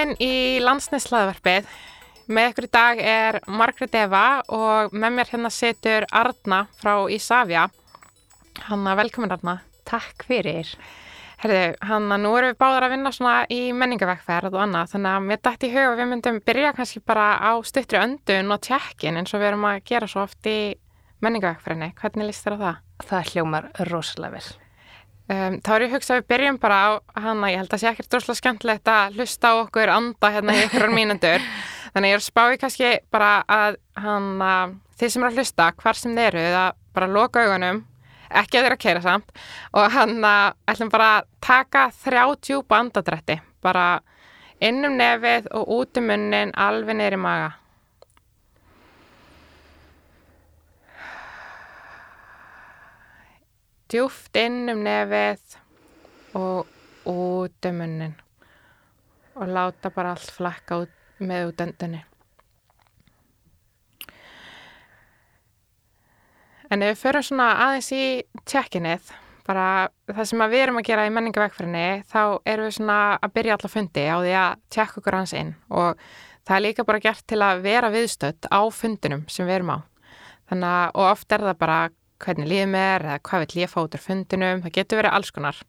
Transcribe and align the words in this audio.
Velkomin 0.00 0.22
í 0.24 0.60
landsnæslaðvarpið. 0.64 1.66
Með 2.32 2.46
ykkur 2.48 2.64
í 2.64 2.68
dag 2.72 3.00
er 3.04 3.36
Margret 3.52 3.96
Eva 4.00 4.22
og 4.48 4.94
með 4.96 5.12
mér 5.12 5.28
hérna 5.28 5.50
setur 5.52 6.06
Arna 6.08 6.62
frá 6.80 6.94
Ísafja. 7.12 7.66
Hanna, 8.70 8.94
velkomin 8.96 9.34
Arna. 9.36 9.58
Takk 9.84 10.24
fyrir. 10.24 10.70
Herðu, 11.42 11.76
Hanna, 11.90 12.16
nú 12.16 12.32
erum 12.38 12.54
við 12.54 12.58
báðar 12.64 12.86
að 12.88 12.94
vinna 12.94 13.12
svona 13.12 13.34
í 13.52 13.60
menningavekkferð 13.76 14.56
og 14.56 14.64
annað, 14.64 14.94
þannig 14.94 15.18
að 15.18 15.28
mér 15.28 15.44
dætt 15.50 15.68
í 15.68 15.72
huga 15.76 15.92
við 16.00 16.10
myndum 16.14 16.40
byrja 16.48 16.72
kannski 16.80 17.04
bara 17.12 17.28
á 17.36 17.52
stuttri 17.60 18.00
öndun 18.00 18.56
og 18.56 18.64
tjekkin 18.64 19.20
eins 19.20 19.36
og 19.36 19.44
við 19.44 19.50
erum 19.50 19.68
að 19.68 19.84
gera 19.92 20.08
svo 20.08 20.24
oft 20.24 20.48
í 20.48 20.58
menningavekkferðinni. 21.20 21.92
Hvernig 22.00 22.32
líst 22.32 22.48
þér 22.48 22.56
á 22.56 22.62
það? 22.64 22.82
Það 23.12 23.32
hljómar 23.34 23.70
rosalega 23.92 24.40
vel. 24.40 24.59
Um, 25.30 25.60
þá 25.62 25.68
er 25.76 25.82
ég 25.84 25.92
að 25.92 25.94
hugsa 25.94 26.14
að 26.16 26.18
við 26.18 26.30
byrjum 26.32 26.56
bara 26.58 26.78
á 26.82 26.90
hana, 27.22 27.50
ég 27.52 27.60
held 27.60 27.68
að 27.68 27.74
það 27.76 27.80
sé 27.82 27.88
ekkert 27.92 28.08
droslega 28.10 28.38
skemmtilegt 28.40 28.88
að 28.90 29.18
hlusta 29.18 29.52
á 29.54 29.54
okkur 29.60 29.92
anda 29.94 30.30
hérna 30.34 30.56
í 30.56 30.64
ykkur 30.64 30.90
mínundur 30.98 31.44
þannig 31.92 32.10
ég 32.10 32.16
er 32.16 32.22
að 32.22 32.24
spá 32.26 32.40
í 32.50 32.58
kannski 32.58 32.90
bara 33.14 33.28
að 33.46 33.78
hana, 33.94 34.54
þið 34.98 35.12
sem 35.14 35.22
eru 35.22 35.30
að 35.30 35.38
hlusta 35.38 35.68
hvar 35.78 36.00
sem 36.00 36.16
þið 36.18 36.26
eru, 36.32 36.42
það 36.56 36.80
bara 36.98 37.10
loka 37.14 37.44
augunum 37.46 37.78
ekki 38.40 38.58
að 38.58 38.66
þeirra 38.66 38.78
að 38.80 38.82
keira 38.86 39.04
samt 39.04 39.32
og 39.70 39.94
hann 39.94 40.16
að 40.26 40.58
ætlum 40.72 40.90
bara 40.96 41.12
að 41.20 41.30
taka 41.46 41.86
þrjá 42.02 42.24
djúpa 42.48 42.82
andadrætti 42.82 43.38
bara 43.62 43.86
innum 44.58 44.98
nefið 44.98 45.46
og 45.54 45.74
út 45.78 46.02
um 46.02 46.10
munnin 46.10 46.54
alveg 46.58 46.98
neyri 46.98 47.22
maga 47.22 47.52
djúft 53.90 54.36
inn 54.38 54.70
um 54.70 54.84
nefið 54.86 55.56
og 56.38 57.10
út 57.10 57.68
um 57.70 57.80
munnin 57.80 58.14
og 59.34 59.48
láta 59.48 59.90
bara 59.94 60.14
allt 60.14 60.30
flakka 60.34 60.82
út 60.84 60.96
með 61.20 61.50
út 61.50 61.64
öndunni. 61.64 62.04
En 66.70 66.84
ef 66.86 66.92
við 66.92 67.00
förum 67.02 67.26
svona 67.26 67.48
aðeins 67.64 67.90
í 67.90 68.04
tjekkinnið, 68.46 69.08
bara 69.42 69.88
það 70.06 70.26
sem 70.30 70.42
við 70.52 70.60
erum 70.62 70.78
að 70.78 70.86
gera 70.86 71.06
í 71.08 71.14
menningavekkfrinni, 71.16 71.86
þá 72.06 72.22
erum 72.46 72.68
við 72.68 72.76
svona 72.76 72.98
að 73.18 73.32
byrja 73.38 73.56
alltaf 73.56 73.74
fundi 73.74 74.04
á 74.06 74.16
því 74.22 74.34
að 74.38 74.60
tjekka 74.70 75.00
okkur 75.00 75.18
hans 75.18 75.34
inn 75.34 75.54
og 75.66 76.04
það 76.46 76.56
er 76.56 76.64
líka 76.68 76.86
bara 76.86 77.02
gert 77.02 77.24
til 77.26 77.40
að 77.42 77.64
vera 77.64 77.90
viðstödd 77.90 78.46
á 78.54 78.60
fundinum 78.70 79.24
sem 79.26 79.48
við 79.48 79.58
erum 79.58 79.74
á. 79.74 79.78
Þannig 80.50 80.76
að, 80.76 80.86
og 80.94 81.08
oft 81.10 81.34
er 81.34 81.46
það 81.48 81.58
bara 81.58 81.80
hvernig 82.20 82.48
líðum 82.50 82.76
er 82.78 83.04
eða 83.06 83.20
hvað 83.26 83.44
vil 83.44 83.62
ég 83.62 83.72
fá 83.72 83.78
út 83.82 83.96
úr 83.96 84.02
fundinum, 84.04 84.62
það 84.64 84.76
getur 84.76 85.00
verið 85.00 85.16
alls 85.16 85.32
konar. 85.34 85.60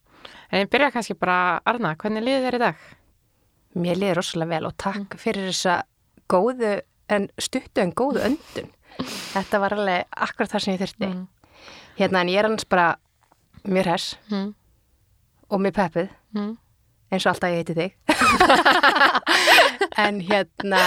En 0.52 0.64
ég 0.64 0.72
byrja 0.72 0.92
kannski 0.94 1.16
bara, 1.18 1.62
Arna, 1.68 1.96
hvernig 2.00 2.26
líður 2.26 2.48
þér 2.48 2.58
í 2.58 2.62
dag? 2.62 2.88
Mér 3.82 4.00
líður 4.00 4.20
rosalega 4.20 4.52
vel 4.56 4.68
og 4.68 4.78
takk 4.82 5.16
fyrir 5.20 5.48
þessa 5.50 5.78
góðu, 6.32 6.74
en 7.12 7.28
stuttu 7.42 7.84
en 7.84 7.94
góðu 7.96 8.24
öndun. 8.28 8.72
Þetta 9.34 9.62
var 9.64 9.78
alveg 9.78 10.18
akkurat 10.28 10.52
það 10.52 10.66
sem 10.66 10.76
ég 10.76 10.84
þurfti. 10.84 11.12
Mm. 11.12 11.24
Hérna 12.00 12.24
en 12.24 12.34
ég 12.34 12.42
er 12.42 12.50
annars 12.50 12.68
bara 12.70 12.90
mjög 13.64 13.92
hers 13.92 14.08
mm. 14.32 14.50
og 15.52 15.64
mjög 15.64 15.78
peppið, 15.78 16.11
mm. 16.36 16.52
eins 17.11 17.26
og 17.26 17.34
alltaf 17.34 17.54
ég 17.54 17.61
heiti 17.61 17.78
þig. 17.78 17.95
en 20.06 20.20
hérna, 20.28 20.84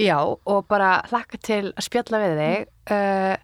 já, 0.00 0.16
og 0.18 0.66
bara 0.70 0.98
hlakka 1.10 1.40
til 1.42 1.64
að 1.70 1.86
spjalla 1.86 2.22
við 2.24 2.42
þig. 2.42 2.74
Uh, 2.90 3.36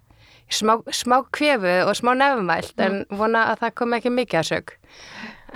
smá, 0.48 0.76
smá 0.92 1.20
kvefu 1.34 1.74
og 1.86 1.94
smá 1.98 2.12
nefumælt 2.16 2.80
en 2.80 3.00
mm. 3.02 3.18
vona 3.18 3.46
að 3.52 3.64
það 3.64 3.76
kom 3.80 3.96
ekki 3.96 4.12
mikið 4.14 4.40
að 4.40 4.48
sög 4.50 4.74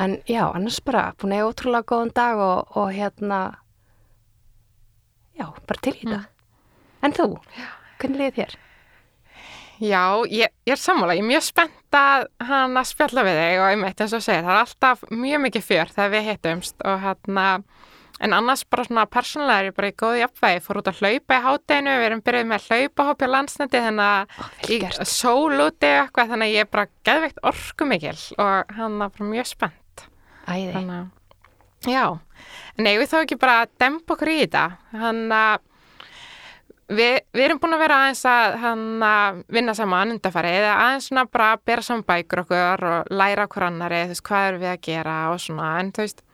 en 0.01 0.17
já, 0.28 0.45
annars 0.49 0.81
bara 0.87 1.11
búin 1.21 1.34
að 1.34 1.43
ég 1.43 1.51
ótrúlega 1.51 1.89
góðan 1.93 2.15
dag 2.17 2.41
og, 2.41 2.77
og 2.78 2.91
hérna 2.95 3.41
já, 5.39 5.47
bara 5.67 5.84
til 5.84 5.95
í 5.97 6.09
það 6.09 6.25
mm. 6.25 6.27
en 7.06 7.17
þú, 7.17 7.29
hvernig 8.00 8.23
liðið 8.23 8.41
þér? 8.41 8.59
Já, 9.81 10.03
ég, 10.29 10.50
ég 10.69 10.75
er 10.75 10.81
sammála, 10.81 11.15
ég 11.17 11.23
er 11.25 11.31
mjög 11.31 11.45
spennt 11.47 11.97
að 11.97 12.27
hann 12.45 12.77
að 12.77 12.89
spjalla 12.91 13.23
við 13.25 13.39
þig 13.41 13.62
og 13.65 13.79
meit 13.81 14.03
eins 14.05 14.15
og 14.17 14.25
segja, 14.27 14.43
það 14.45 14.53
er 14.53 14.61
alltaf 14.61 15.05
mjög 15.09 15.45
mikið 15.47 15.65
fjör 15.65 15.95
þegar 15.95 16.12
við 16.12 16.27
hittumst 16.29 16.84
og 16.84 16.99
hérna 17.00 17.47
En 18.20 18.34
annars 18.36 18.66
bara 18.69 18.84
svona 18.84 19.06
persónulega 19.08 19.62
er 19.62 19.69
ég 19.70 19.76
bara 19.78 19.88
í 19.88 19.94
góði 19.97 20.25
uppvægi, 20.26 20.60
fór 20.64 20.81
út 20.82 20.91
að 20.91 20.98
hlaupa 21.00 21.38
í 21.38 21.44
hátteginu, 21.47 21.94
við 21.97 22.08
erum 22.10 22.25
byrjuð 22.26 22.50
með 22.50 22.66
hlaupahópi 22.69 23.28
á 23.28 23.32
landsnætti 23.34 23.81
þannig 23.86 24.10
að 24.10 24.75
ég 24.75 24.98
sól 25.08 25.62
úti 25.64 25.88
eitthvað 25.88 26.34
þannig 26.34 26.50
að 26.50 26.53
ég 26.58 26.66
er 26.66 26.75
bara 26.75 26.91
geðveikt 27.08 27.41
orku 27.48 27.88
mikil 27.88 28.19
og 28.36 28.76
hann 28.76 29.00
er 29.00 29.14
bara 29.16 29.31
mjög 29.31 29.48
spennt. 29.48 30.04
Æði. 30.44 30.75
Þannig 30.76 31.08
já, 31.88 32.04
en 32.76 32.88
ég 32.91 33.00
við 33.00 33.10
þá 33.10 33.19
ekki 33.22 33.41
bara 33.41 33.58
að 33.64 33.75
dempa 33.81 34.16
okkur 34.16 34.31
í 34.31 34.38
þetta, 34.42 34.64
þannig 34.92 35.37
að 35.38 35.66
við, 36.91 37.14
við 37.32 37.44
erum 37.47 37.60
búin 37.62 37.76
að 37.76 37.84
vera 37.84 38.00
aðeins 38.04 38.25
að 38.28 38.56
að 39.10 39.42
vinna 39.56 39.76
saman 39.78 40.14
undarfari 40.16 40.50
eða 40.58 40.75
aðeins 40.84 41.08
svona 41.08 41.25
bara 41.31 41.52
að 41.54 41.62
bera 41.70 41.87
saman 41.87 42.06
bækur 42.08 42.44
okkur 42.44 42.87
og 42.91 43.14
læra 43.14 43.47
okkur 43.48 43.69
annari, 43.70 44.02
þú 44.04 44.14
veist, 44.14 44.26
hvað 44.28 44.48
er 44.48 44.60
við 44.60 44.72
að 44.75 44.82
gera 44.91 45.16
og 45.32 45.41
svona, 45.41 45.70
en 45.81 45.92
þú 45.97 46.04
veist, 46.04 46.25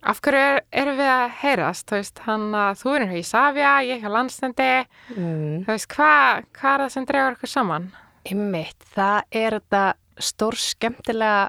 Af 0.00 0.20
hverju 0.24 0.40
er, 0.40 0.62
erum 0.72 0.96
við 0.96 1.10
að 1.12 1.24
heyrast? 1.42 1.86
Þú 1.90 1.98
veist, 1.98 2.20
hann 2.24 2.44
að 2.56 2.78
þú 2.80 2.92
erum 2.96 3.10
hér 3.10 3.20
í 3.20 3.26
Savja, 3.28 3.72
ég 3.84 4.04
er 4.04 4.14
landstendi. 4.14 4.68
Mm. 5.12 5.56
Þú 5.66 5.74
veist, 5.74 5.88
hvað 5.92 6.44
hva 6.56 6.72
er 6.72 6.84
það 6.84 6.92
sem 6.94 7.08
dregur 7.10 7.36
okkur 7.36 7.52
saman? 7.52 7.88
Ymmiðt, 8.30 8.86
það 8.94 9.38
er 9.42 9.56
þetta 9.58 9.82
stór 10.20 10.56
skemmtilega 10.60 11.42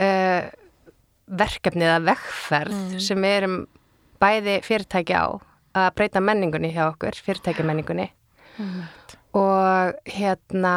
uh, 0.00 0.50
verkefni 1.40 1.86
eða 1.86 2.00
vekkferð 2.10 2.76
mm. 2.76 2.96
sem 3.06 3.24
við 3.24 3.36
erum 3.38 3.60
bæði 4.20 4.56
fyrirtæki 4.66 5.16
á 5.16 5.26
að 5.80 5.92
breyta 5.96 6.20
menningunni 6.24 6.72
hjá 6.74 6.84
okkur, 6.90 7.16
fyrirtæki 7.24 7.64
menningunni. 7.64 8.10
Mm. 8.60 8.82
Og 9.40 10.10
hérna, 10.10 10.74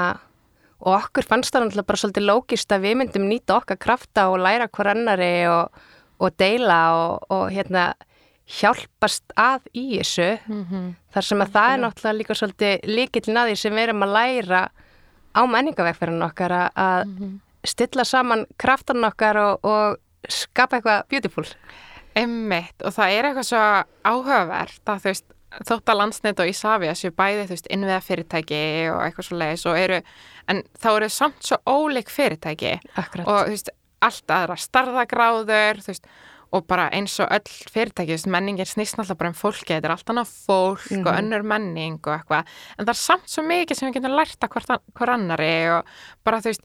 og 0.84 0.96
okkur 1.02 1.28
fannst 1.28 1.52
það 1.52 1.66
náttúrulega 1.66 1.90
bara 1.90 2.02
svolítið 2.04 2.28
lógist 2.30 2.76
að 2.76 2.88
við 2.88 3.00
myndum 3.02 3.28
nýta 3.28 3.58
okkar 3.58 3.82
krafta 3.82 4.30
og 4.32 4.40
læra 4.44 4.70
hver 4.72 4.92
annari 4.94 5.34
og 5.52 5.84
og 6.24 6.36
deila 6.40 6.80
og, 6.98 7.26
og 7.34 7.46
hérna 7.54 7.92
hjálpast 8.60 9.34
að 9.40 9.68
í 9.72 9.86
þessu 9.98 10.30
mm 10.46 10.64
-hmm. 10.70 10.88
þar 11.14 11.26
sem 11.28 11.42
að 11.42 11.54
það 11.54 11.74
er 11.74 11.80
náttúrulega 11.84 12.18
líka 12.18 12.34
svolítið 12.36 12.80
líkillin 12.84 13.40
að 13.40 13.50
því 13.50 13.56
sem 13.56 13.74
við 13.74 13.84
erum 13.84 14.04
að 14.04 14.16
læra 14.18 14.62
á 15.34 15.42
menningavegferðinu 15.46 16.26
okkar 16.26 16.52
að 16.52 17.06
mm 17.06 17.18
-hmm. 17.18 17.40
stilla 17.64 18.04
saman 18.04 18.46
kraftan 18.58 19.04
okkar 19.04 19.38
og, 19.38 19.66
og 19.66 19.98
skapa 20.30 20.78
eitthvað 20.78 21.08
beautiful. 21.10 21.46
Emmitt 22.16 22.84
og 22.86 22.94
það 22.94 23.12
er 23.12 23.26
eitthvað 23.26 23.44
svo 23.44 23.62
áhugavert 24.04 24.86
að 24.86 25.00
þú 25.00 25.04
veist 25.04 25.26
þótt 25.68 25.90
að 25.90 25.98
landsnett 25.98 26.40
og 26.40 26.50
Ísafja 26.50 26.96
séu 26.96 27.12
bæði 27.12 27.46
þú 27.46 27.56
veist 27.56 27.68
innviða 27.70 28.02
fyrirtæki 28.02 28.90
og 28.94 29.02
eitthvað 29.06 29.28
svo 29.28 29.38
leiðis 29.38 29.66
og 29.66 29.78
eru 29.78 30.02
en 30.48 30.64
þá 30.82 30.90
eru 30.96 31.10
samt 31.10 31.46
svo 31.46 31.58
óleik 31.70 32.10
fyrirtæki 32.10 32.80
Akkurat. 32.96 33.28
og 33.28 33.40
þú 33.46 33.50
veist 33.50 33.70
allt 34.04 34.34
aðra 34.36 34.58
starðagráður 34.60 35.82
veist, 35.86 36.08
og 36.54 36.66
bara 36.70 36.90
eins 36.94 37.16
og 37.24 37.32
öll 37.34 37.54
fyrirtæki 37.74 38.18
menningir 38.30 38.70
snýst 38.70 38.98
náttúrulega 39.00 39.20
bara 39.22 39.32
um 39.32 39.38
fólki 39.38 39.74
þetta 39.74 39.90
er 39.90 39.96
allt 39.96 40.12
annað 40.14 40.34
fólk 40.46 40.84
mm 40.90 40.98
-hmm. 40.98 41.08
og 41.08 41.14
mhm. 41.14 41.20
önnur 41.20 41.44
menning 41.44 42.00
og 42.08 42.14
eitthvað, 42.14 42.46
en 42.78 42.86
það 42.86 42.94
er 42.96 43.02
samt 43.02 43.30
svo 43.30 43.44
mikið 43.44 43.78
sem 43.78 43.88
við 43.90 43.96
getum 43.96 44.18
lært 44.18 44.44
að 44.44 44.50
hver, 44.94 45.10
annari 45.10 45.70
og 45.78 45.86
bara 46.24 46.42
þú 46.42 46.52
veist, 46.52 46.64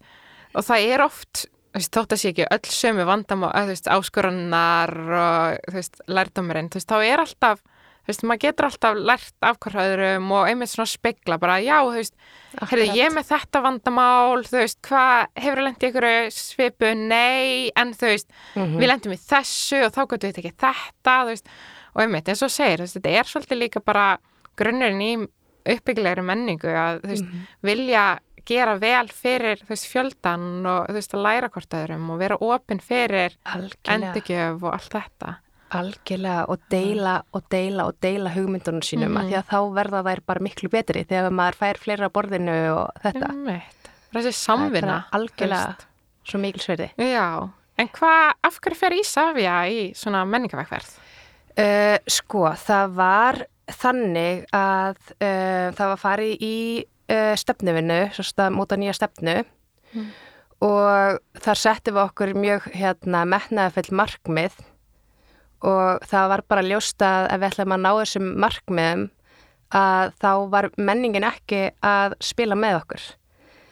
og 0.55 0.65
það 0.65 0.79
er 0.93 1.03
oft 1.03 1.47
þótt 1.75 2.13
að 2.13 2.21
sé 2.21 2.29
ekki 2.29 2.47
öll 2.51 2.69
sömu 2.73 3.05
vandam 3.05 3.43
og 3.45 3.53
áskurannar 3.55 4.93
og 4.99 5.59
þú 5.69 5.75
veist, 5.75 6.01
lærdomurinn, 6.07 6.69
þú 6.69 6.75
veist, 6.75 6.89
þá 6.89 6.99
er 7.05 7.21
alltaf 7.21 7.63
veist, 8.09 8.25
maður 8.27 8.43
getur 8.47 8.67
alltaf 8.69 8.99
lært 9.11 9.47
af 9.47 9.59
hverjaðurum 9.63 10.31
og 10.35 10.51
einmitt 10.51 10.73
svona 10.73 10.91
spegla 10.91 11.39
bara, 11.41 11.59
já, 11.61 11.77
þú 11.85 11.95
veist, 11.97 12.15
heyrðu, 12.59 12.87
ég 12.97 13.15
með 13.15 13.27
þetta 13.29 13.63
vandamál, 13.65 14.45
þú 14.49 14.61
veist, 14.63 14.79
hvað 14.89 15.43
hefur 15.45 15.65
lendið 15.65 15.89
ykkur 15.91 16.09
svipu, 16.35 16.93
nei 16.99 17.73
en 17.77 17.93
þú 17.95 18.13
veist, 18.13 18.31
mm 18.55 18.63
-hmm. 18.63 18.79
við 18.81 18.91
lendum 18.93 19.13
í 19.13 19.21
þessu 19.21 19.83
og 19.87 19.93
þá 19.93 20.03
getur 20.05 20.29
við 20.29 20.39
ekki 20.39 20.61
þetta, 20.65 21.17
þú 21.23 21.27
veist 21.33 21.51
og 21.95 22.03
einmitt, 22.03 22.29
eins 22.29 22.43
og 22.43 22.51
segir, 22.51 22.79
þú 22.79 22.87
veist, 22.87 22.97
þetta 22.99 23.11
er 23.19 23.25
svolítið 23.25 23.59
líka 23.59 23.81
bara 23.81 24.19
grunnurinn 24.57 25.03
í 25.03 25.13
uppbyggilegri 25.69 26.23
menningu 26.23 26.69
að, 26.69 27.03
þú 27.03 27.09
veist, 27.09 27.25
mm 27.25 27.33
-hmm. 27.33 27.47
vilja 27.61 28.19
gera 28.47 28.79
vel 28.79 29.09
fyrir, 29.09 29.61
þú 29.61 29.69
veist, 29.69 29.87
fjöldan 29.93 30.67
og, 30.67 30.87
þú 30.89 30.95
veist, 30.97 31.15
að 31.15 31.25
læra 31.27 31.49
hvort 31.49 31.75
öðrum 31.75 32.11
og 32.11 32.19
vera 32.19 32.37
ofinn 32.41 32.81
fyrir 32.81 33.37
endurgjöf 33.85 34.63
og 34.63 34.73
allt 34.73 34.93
þetta 34.93 35.35
Algjörlega 35.75 36.47
og 36.49 36.63
deila 36.73 37.19
og 37.37 37.45
deila 37.53 37.85
og 37.91 37.99
deila 38.01 38.33
hugmyndunum 38.33 38.85
sínum 38.85 39.13
mm. 39.13 39.29
því 39.29 39.37
að 39.41 39.51
þá 39.51 39.59
verða 39.77 40.01
þær 40.07 40.23
bara 40.31 40.45
miklu 40.47 40.71
betri 40.73 41.05
þegar 41.09 41.35
maður 41.35 41.59
fær 41.61 41.81
fleira 41.83 42.09
borðinu 42.13 42.57
og 42.73 43.03
þetta. 43.05 43.29
Umveitt. 43.35 43.91
Þessi 44.15 44.33
samvinna. 44.39 45.03
Algjörlega 45.17 45.75
Fyrst. 45.75 45.87
svo 46.31 46.41
mikil 46.41 46.65
sverði. 46.65 46.89
Já, 46.97 47.27
en 47.77 47.93
hvað, 47.99 48.33
af 48.49 48.59
hverju 48.65 48.81
fer 48.81 48.97
Ísafja 48.97 49.59
í 49.69 49.83
svona 49.99 50.25
menningavækverð? 50.29 50.95
Uh, 51.59 51.99
sko, 52.09 52.47
það 52.57 52.97
var 52.97 53.43
þannig 53.69 54.47
að 54.55 54.97
uh, 55.19 55.69
það 55.77 55.93
var 55.93 56.01
farið 56.01 56.45
í 56.49 56.57
uh, 57.13 57.35
stefnuvinnu, 57.39 58.01
svo 58.17 58.25
stað 58.25 58.55
múta 58.57 58.79
nýja 58.81 58.95
stefnu 58.97 59.37
mm. 59.43 60.09
og 60.65 61.21
þar 61.43 61.61
settum 61.61 61.99
við 61.99 62.05
okkur 62.07 62.35
mjög 62.39 62.69
hérna 62.73 63.25
metnaðafill 63.29 63.97
markmið 64.01 64.57
og 65.67 66.05
það 66.07 66.29
var 66.33 66.43
bara 66.49 66.67
ljóst 66.67 67.03
að 67.03 67.29
ef 67.33 67.41
við 67.41 67.49
ætlum 67.51 67.75
að 67.77 67.85
ná 67.85 67.91
þessum 67.99 68.29
markmiðum 68.45 69.07
að 69.79 70.13
þá 70.23 70.31
var 70.53 70.71
menningin 70.81 71.27
ekki 71.29 71.63
að 71.85 72.15
spila 72.25 72.57
með 72.57 72.79
okkur. 72.83 73.07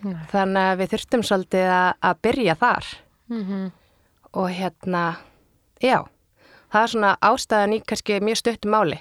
Nei. 0.07 0.17
Þannig 0.31 0.71
að 0.71 0.81
við 0.83 0.91
þurftum 0.93 1.23
svolítið 1.25 1.71
að, 1.73 1.91
að 2.11 2.23
byrja 2.29 2.55
þar 2.63 2.95
Mm 3.31 3.71
og 4.37 4.51
hérna, 4.53 5.17
já, 5.81 6.03
það 6.69 6.83
er 6.83 6.91
svona 6.93 7.13
ástæðan 7.25 7.73
í 7.73 7.79
kannski 7.89 8.19
mjög 8.21 8.37
stuttum 8.37 8.75
máli. 8.75 8.99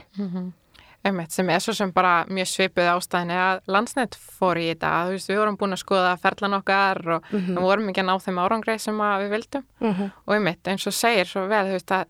Einmitt, 1.06 1.34
sem 1.36 1.50
er 1.52 1.60
svo 1.60 1.74
sem 1.76 1.92
bara 1.94 2.26
mjög 2.32 2.48
svipuð 2.48 2.88
ástæðinni 2.94 3.36
að 3.36 3.60
landsnett 3.68 4.16
fór 4.16 4.58
í 4.58 4.70
þetta, 4.70 4.92
þú 5.06 5.12
veist, 5.18 5.30
við 5.30 5.42
vorum 5.42 5.58
búin 5.60 5.76
að 5.76 5.82
skoða 5.84 6.14
ferlan 6.24 6.56
okkar 6.58 7.02
og 7.18 7.28
við 7.34 7.60
vorum 7.68 7.90
ekki 7.92 8.02
að 8.02 8.08
ná 8.08 8.16
þeim 8.24 8.40
árangreið 8.46 8.80
sem 8.86 9.02
að 9.02 9.26
við 9.26 9.36
vildum 9.36 9.66
Mm 9.84 9.92
og 10.26 10.34
einmitt, 10.38 10.68
eins 10.72 10.88
og 10.88 10.94
segir 10.96 11.28
svo 11.28 11.44
vel, 11.52 11.66
þú 11.68 11.76
veist, 11.76 11.92
að 11.92 12.06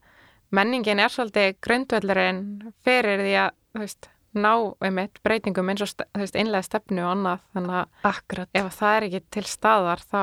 menningin 0.55 1.01
er 1.03 1.11
svolítið 1.11 1.55
grundvöldurinn 1.63 2.43
fyrir 2.85 3.23
því 3.23 3.33
að, 3.43 3.55
þú 3.73 3.83
veist, 3.83 4.09
ná 4.35 4.51
einmitt 4.83 5.21
breytingum 5.23 5.71
eins 5.71 5.83
og, 5.85 5.93
þú 5.95 6.21
veist, 6.23 6.35
einlega 6.39 6.67
stefnu 6.67 7.05
og 7.05 7.13
annað, 7.13 7.45
þannig 7.55 7.79
að 7.79 8.11
Akkurat, 8.11 8.51
ef 8.51 8.69
það 8.75 8.97
er 8.97 9.07
ekki 9.07 9.23
til 9.35 9.45
staðar 9.49 10.03
þá 10.03 10.21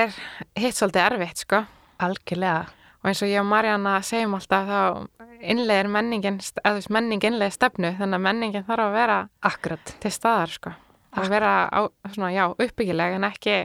er 0.00 0.20
hitt 0.58 0.78
svolítið 0.78 1.06
erfitt, 1.06 1.44
sko. 1.46 1.64
Algjörlega. 2.00 2.68
og 3.00 3.08
eins 3.08 3.22
og 3.24 3.30
ég 3.30 3.40
og 3.40 3.48
Marjana 3.48 3.96
segjum 4.04 4.36
alltaf 4.36 4.68
þá 4.68 4.80
innlegir 5.40 5.88
menningin, 5.88 6.38
eða 6.40 6.74
þú 6.74 6.78
veist, 6.80 6.94
menning 6.96 7.24
innlegir 7.24 7.56
stefnu, 7.56 7.94
þannig 7.98 8.18
að 8.20 8.26
menningin 8.28 8.68
þarf 8.68 8.86
að 8.86 8.96
vera 8.98 9.18
Akkurat, 9.50 9.96
til 10.02 10.14
staðar 10.14 10.56
sko. 10.56 10.76
Að 11.10 11.32
vera 11.32 11.52
á, 11.66 11.80
svona, 12.12 12.30
já, 12.30 12.44
uppbyggileg 12.52 13.16
en 13.16 13.26
ekki 13.26 13.56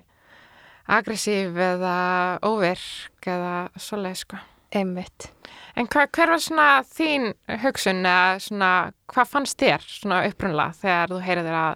aggressív 0.85 1.57
eða 1.57 1.95
óvirk 2.45 3.29
eða 3.29 3.55
svoleið 3.81 4.21
sko 4.23 4.41
einmitt. 4.75 5.29
en 5.75 5.87
hva, 5.87 6.05
hver 6.07 6.29
var 6.29 6.39
svona 6.39 6.67
þín 6.87 7.33
hugsun 7.63 8.03
eða 8.05 8.39
svona, 8.39 8.69
hvað 9.11 9.27
fannst 9.31 9.57
þér 9.59 9.81
svona 9.87 10.21
upprunlega 10.29 10.73
þegar 10.81 11.07
þú 11.15 11.21
heyrðir 11.29 11.57
að 11.63 11.75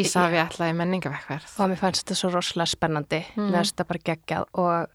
Ísafi 0.00 0.38
ætlaði 0.40 0.74
menningavekkverð 0.78 1.58
Og 1.60 1.68
mér 1.68 1.76
fannst 1.76 2.04
þetta 2.06 2.14
svo 2.16 2.30
rosalega 2.32 2.70
spennandi, 2.72 3.18
Mhm. 3.36 3.50
mér 3.50 3.58
fannst 3.58 3.74
þetta 3.76 3.88
bara 3.88 4.04
geggjað 4.08 4.44
og 4.54 4.88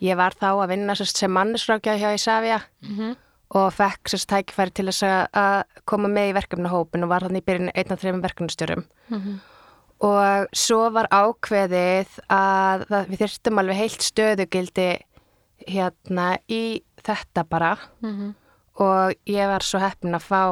ég 0.00 0.16
var 0.16 0.30
þá 0.32 0.46
að 0.54 0.68
vinna 0.68 0.94
sérst, 0.94 1.16
sem 1.16 1.30
mannisrákjað 1.34 1.98
hjá 1.98 2.14
Ísafja 2.14 2.60
mm 2.82 2.96
-hmm. 2.96 3.16
og 3.50 3.72
fekk 3.74 4.04
sérst 4.08 4.26
tækifæri 4.30 4.70
til 4.74 4.86
þess 4.86 5.02
að- 5.34 5.64
koma 5.84 6.08
með 6.08 6.30
í 6.30 6.34
verkefnahópin 6.38 7.02
og 7.02 7.08
var 7.08 7.20
þannig 7.22 7.42
í 7.42 7.44
byrjun 7.44 7.70
einn 7.74 7.92
af 7.92 8.00
þreim 8.00 8.22
verkefnastjórum. 8.22 8.84
Og 10.00 10.46
svo 10.56 10.90
var 10.92 11.08
ákveðið 11.12 12.08
að 12.30 12.86
við 13.10 13.18
þyrstum 13.20 13.58
alveg 13.60 13.76
heilt 13.76 14.00
stöðugildi 14.00 14.86
hérna 15.68 16.38
í 16.48 16.82
þetta 17.04 17.44
bara. 17.48 17.74
Og 18.80 19.14
ég 19.28 19.50
var 19.50 19.64
svo 19.66 19.80
heppin 19.82 20.16
að 20.16 20.24
fá, 20.24 20.42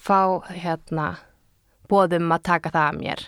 fá 0.00 0.20
hérna 0.54 1.10
bóðum 1.90 2.32
að 2.32 2.42
taka 2.48 2.70
það 2.72 2.88
að 2.88 3.00
mér. 3.02 3.24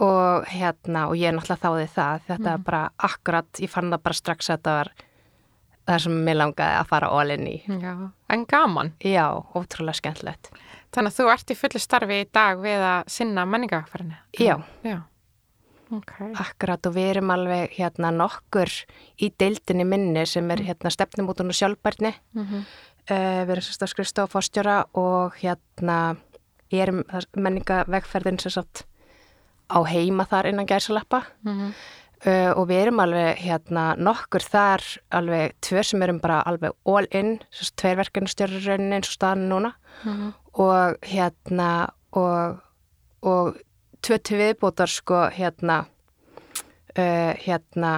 Og 0.00 0.46
hérna 0.48 1.08
og 1.10 1.16
ég 1.18 1.34
náttúrulega 1.34 1.60
þáði 1.64 1.86
það. 1.94 2.26
Þetta 2.28 2.52
er 2.52 2.66
bara 2.66 2.82
akkurat, 2.96 3.50
ég 3.60 3.70
fann 3.72 3.90
það 3.90 4.02
bara 4.06 4.14
strax 4.20 4.50
að 4.50 4.56
þetta 4.58 4.76
var 4.78 4.92
það 5.90 6.02
sem 6.04 6.18
mér 6.24 6.38
langaði 6.38 6.78
að 6.78 6.90
fara 6.92 7.10
í. 7.50 7.56
Já, 7.66 7.94
en 8.30 8.44
gaman. 8.46 8.92
Já, 9.02 9.26
ótrúlega 9.54 9.98
skemmtilegt. 9.98 10.52
Þannig 10.94 11.12
að 11.12 11.18
þú 11.18 11.28
ert 11.32 11.50
í 11.50 11.54
fullu 11.58 11.80
starfi 11.82 12.20
í 12.20 12.28
dag 12.32 12.58
við 12.62 12.82
að 12.82 13.10
sinna 13.14 13.44
menningavekkverðinu 13.46 14.16
já, 14.38 14.56
Já, 14.82 14.96
ok 15.90 16.12
akkurat 16.40 16.86
og 16.86 16.94
við 16.94 17.10
erum 17.10 17.30
alveg 17.30 17.70
hérna 17.78 18.10
nokkur 18.14 18.70
í 19.20 19.30
deildinni 19.38 19.84
minni 19.84 20.26
sem 20.26 20.50
er 20.50 20.62
hérna 20.62 20.90
stefnumótun 20.90 21.50
og 21.50 21.54
sjálfbærni 21.58 22.12
mm 22.34 22.44
-hmm. 22.46 22.64
uh, 23.10 23.40
við 23.46 23.50
erum 23.50 23.62
sérst 23.66 23.82
á 23.82 23.88
skrifstof 23.88 24.30
fórstjóra 24.32 24.84
og 24.94 25.34
hérna 25.42 26.16
erum 26.72 27.02
menningavegferðin 27.36 28.38
sem 28.40 28.50
sagt 28.50 28.84
á 29.70 29.78
heima 29.86 30.24
þar 30.26 30.46
innan 30.46 30.66
gæsaleppa 30.66 31.22
Mhm. 31.44 31.72
uh, 32.26 32.50
og 32.58 32.68
við 32.68 32.82
erum 32.82 33.00
alveg 33.00 33.36
hérna 33.38 33.94
nokkur 33.96 34.40
þar 34.42 34.82
alveg 35.10 35.52
tvö 35.62 35.82
sem 35.84 36.02
erum 36.02 36.20
bara 36.20 36.42
alveg 36.46 36.72
all 36.86 37.06
in, 37.10 37.40
sérst 37.50 37.76
tveir 37.76 37.96
verkefnastjóri 37.96 38.60
rauninni 38.66 38.96
eins 38.96 39.08
og 39.08 39.14
staðan 39.18 39.48
núna 39.48 39.72
Mhm. 40.04 40.32
og 40.54 40.96
hérna 41.02 41.88
og, 42.12 42.60
og 43.22 43.56
tvö 44.02 44.18
til 44.22 44.38
viðbótar 44.40 44.90
sko 44.90 45.26
hérna 45.34 45.84
uh, 46.98 47.34
hérna 47.44 47.92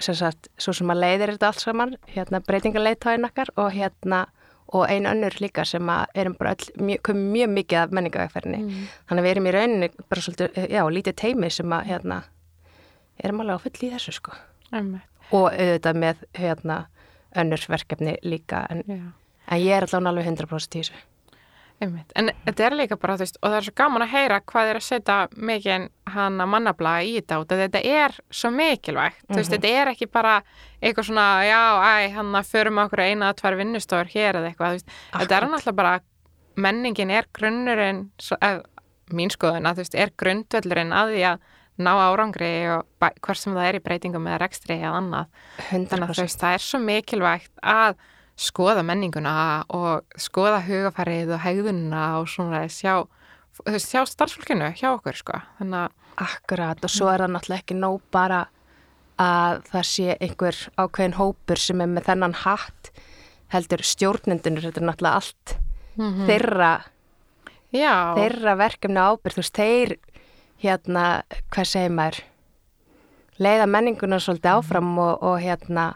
sem 0.00 0.16
sagt, 0.16 0.48
svo 0.56 0.72
sem 0.72 0.88
að 0.88 1.02
leiðir 1.02 1.34
þetta 1.34 1.50
allt 1.50 1.60
saman, 1.60 1.96
hérna 2.14 2.40
breytingarleitáin 2.46 3.26
okkar 3.28 3.50
og 3.60 3.74
hérna 3.74 4.22
og 4.72 4.86
ein 4.88 5.04
önnur 5.04 5.34
líka 5.40 5.66
sem 5.68 5.84
að 5.92 6.06
erum 6.16 6.36
bara 6.38 6.54
öll, 6.54 6.70
mjög, 6.80 7.10
mikið 7.52 7.78
af 7.82 7.90
menningavegferðinni 7.92 8.60
Mm. 8.62 8.86
þannig 9.08 9.20
að 9.20 9.26
við 9.26 9.30
erum 9.34 9.46
í 9.46 9.52
rauninni 9.52 9.88
bara 10.08 10.20
svolítið, 10.24 10.70
já, 10.72 10.82
lítið 10.88 11.16
teimi 11.20 11.50
sem 11.50 11.72
að 11.76 11.84
hérna, 11.90 12.22
erum 13.22 13.40
alveg 13.40 13.60
á 13.60 13.64
full 13.66 13.88
í 13.88 13.92
þessu 13.92 14.12
sko. 14.16 14.32
Einmitt, 14.72 15.02
og 15.30 15.50
auðvitað 15.52 16.00
með 16.00 16.24
hérna 16.40 16.86
önnur 17.36 17.66
verkefni 17.68 18.16
líka 18.24 18.66
en, 18.70 18.82
en 19.48 19.60
ég 19.60 19.76
er 19.76 19.84
allavega 19.84 20.08
alveg 20.08 20.26
100% 20.32 20.78
í 20.78 20.80
þessu 20.80 20.94
Einmitt. 21.82 22.12
En 22.14 22.30
þetta 22.46 22.64
er 22.68 22.76
líka 22.78 22.96
bara, 23.00 23.16
þú 23.18 23.24
veist, 23.24 23.38
og 23.42 23.50
það 23.50 23.56
er 23.58 23.66
svo 23.66 23.74
gaman 23.80 24.04
að 24.06 24.12
heyra 24.12 24.36
hvað 24.52 24.68
er 24.70 24.78
að 24.78 24.84
setja 24.86 25.16
mikið 25.34 25.86
hana 26.14 26.46
mannabla 26.46 26.92
í 27.02 27.14
þetta 27.16 27.38
út, 27.42 27.54
að 27.56 27.62
þetta 27.64 27.80
er 28.02 28.14
svo 28.30 28.50
mikilvægt, 28.54 29.24
þú 29.26 29.38
veist, 29.40 29.50
Mhm. 29.50 29.56
þetta 29.56 29.72
er 29.82 29.90
ekki 29.92 30.06
bara 30.12 30.34
eitthvað 30.82 31.08
svona, 31.08 31.26
já, 31.42 31.62
æ, 31.82 32.12
hann 32.14 32.32
að 32.38 32.50
förum 32.52 32.78
okkur 32.84 33.00
eina 33.02 33.32
að 33.32 33.40
tvær 33.42 33.56
vinnustofur 33.58 34.12
hér 34.14 34.34
eða 34.38 34.52
eitthvað, 34.52 34.68
þú 34.68 34.78
veist, 34.78 34.88
þetta 35.12 35.36
er 35.40 35.48
náttúrulega 35.48 35.76
bara, 35.82 36.00
menningin 36.56 37.10
er 37.10 37.24
grunnurinn, 37.34 38.10
ef, 38.42 38.62
mín 39.12 39.30
skoðun, 39.34 39.66
að 39.66 39.74
þú 39.74 39.82
veist, 39.84 39.94
er 39.98 40.10
grundvöllurinn 40.22 40.92
að 40.94 41.12
því 41.16 41.22
að 41.32 41.38
ná 41.82 41.90
árangri 41.98 42.52
og 42.78 42.86
hvort 43.00 43.36
sem 43.40 43.54
það 43.54 43.68
er 43.68 43.74
í 43.80 43.82
breytingum 43.82 44.26
eða 44.28 44.38
rekstri 44.44 44.76
eða 44.78 44.98
annað. 45.00 45.26
Þannig 45.70 45.88
að 45.88 45.98
þú 45.98 46.14
100% 46.14 46.22
veist, 46.22 46.40
það 46.40 46.54
er 46.54 46.62
svo 46.62 46.78
mikilvægt 46.78 47.50
að 47.64 47.96
skoða 48.38 48.82
menninguna 48.86 49.34
og 49.72 50.18
skoða 50.20 50.62
hugafærið 50.66 51.34
og 51.36 51.42
hegðununa 51.44 52.04
og 52.20 52.30
svona 52.32 52.64
sjá, 52.72 53.02
sjá 53.76 54.02
starfsfólkinu 54.08 54.72
hjá 54.78 54.88
okkur, 54.94 55.18
sko. 55.18 55.42
Þannig 55.60 55.84
að, 55.84 55.98
Akkurat 56.22 56.82
og 56.84 56.92
svo 56.92 57.08
er 57.08 57.22
það 57.24 57.30
náttúrulega 57.32 57.62
ekki 57.62 57.74
nóg 57.78 58.02
bara 58.12 58.42
að 59.22 59.62
það 59.70 59.86
sé 59.88 60.16
einhver 60.20 60.58
ákveðin 60.76 61.16
hópur 61.16 61.60
sem 61.60 61.80
er 61.80 61.88
með 61.88 62.08
þennan 62.10 62.34
hatt 62.42 62.90
heldur 63.52 63.84
stjórnendunir, 63.84 64.66
þetta 64.66 64.82
er 64.82 64.86
náttúrulega 64.90 65.20
allt 65.20 65.54
þeirra, 66.28 66.70
já, 67.72 67.94
þeirra 68.16 68.54
verkefni 68.60 69.00
ábyrð, 69.00 69.36
þú 69.36 69.42
veist, 69.42 69.58
þeir 69.60 69.96
hérna, 70.62 71.06
hvað 71.52 71.68
segir 71.72 71.96
maður 71.96 72.20
leiða 73.42 73.66
menninguna 73.68 74.20
svolítið 74.22 74.52
áfram 74.52 74.92
og, 75.02 75.12
og 75.20 75.40
hérna 75.42 75.88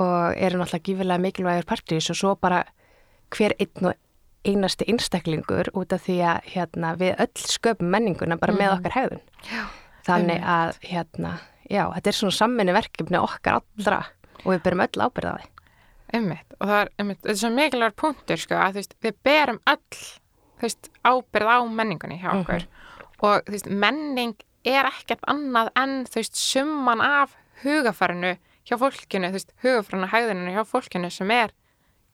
og 0.00 0.36
eru 0.36 0.60
náttúrulega 0.60 0.86
gífilega 0.88 1.22
mikilvægur 1.24 1.66
partís 1.68 2.08
og 2.12 2.16
svo 2.18 2.34
bara 2.40 2.62
hver 3.36 3.54
einn 3.60 3.90
og 3.92 3.94
einasti 4.48 4.86
einstaklingur 4.88 5.68
út 5.76 5.92
af 5.92 6.06
því 6.06 6.16
að 6.24 6.46
hérna, 6.54 6.94
við 6.96 7.18
öll 7.20 7.42
sköpum 7.44 7.90
menninguna 7.92 8.38
bara 8.40 8.54
með 8.56 8.72
okkar 8.78 8.94
hegðun. 8.96 9.22
já, 9.50 9.62
Þannig 10.06 10.40
að, 10.48 10.78
hérna, 10.88 11.32
já, 11.68 11.82
þetta 11.94 12.08
er 12.10 12.16
svona 12.16 12.36
samminni 12.38 12.72
verkefni 12.74 13.20
okkar 13.20 13.60
allra 13.60 13.98
og 14.40 14.54
við 14.54 14.62
berum 14.64 14.80
öll 14.86 15.04
ábyrða 15.04 15.34
því. 15.36 15.50
einmitt. 16.16 16.54
Og 16.58 16.66
það 16.66 16.80
er, 16.80 16.88
einmitt, 16.98 17.20
þetta 17.20 17.34
er 17.34 17.40
svo 17.42 17.50
mikilvægur 17.54 17.96
punktur, 18.00 18.40
sko, 18.40 18.54
að 18.56 18.72
þú 18.72 18.80
veist, 18.80 18.94
við 19.04 19.18
berum 19.28 19.60
öll, 19.70 19.98
þú 20.56 20.64
veist, 20.66 20.90
ábyrð 21.04 21.52
á 21.52 21.58
menningunni 21.68 22.18
hjá 22.22 22.30
okkur. 22.40 22.64
Og, 23.20 23.44
þú 23.44 23.54
veist, 23.54 23.68
menning 23.84 24.34
er 24.64 24.88
ekkert 24.88 25.22
annað 25.30 25.68
en, 25.76 25.94
þú 26.08 26.18
veist, 26.22 26.40
summan 26.40 27.04
af 27.04 27.36
hugafærinu 27.62 28.32
hjá 28.70 28.76
fólkinu, 28.80 29.30
þú 29.32 29.38
veist, 29.40 29.54
hugafærinu 29.64 30.10
hegðuninu 30.12 30.54
hjá 30.54 30.62
fólkinu 30.70 31.10
sem 31.14 31.32
er 31.34 31.54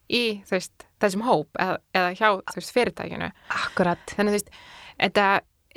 í, 0.09 0.23
veist, 0.49 0.87
þessum 1.03 1.25
hóp 1.27 1.59
eða, 1.61 1.77
eða 1.97 2.15
hjá, 2.17 2.27
veist, 2.57 2.73
fyrirtækinu. 2.75 3.29
Akkurat, 3.53 4.03
Þannig, 4.17 4.33
þú 4.33 4.39
veist, 4.39 4.51
þetta 4.97 5.27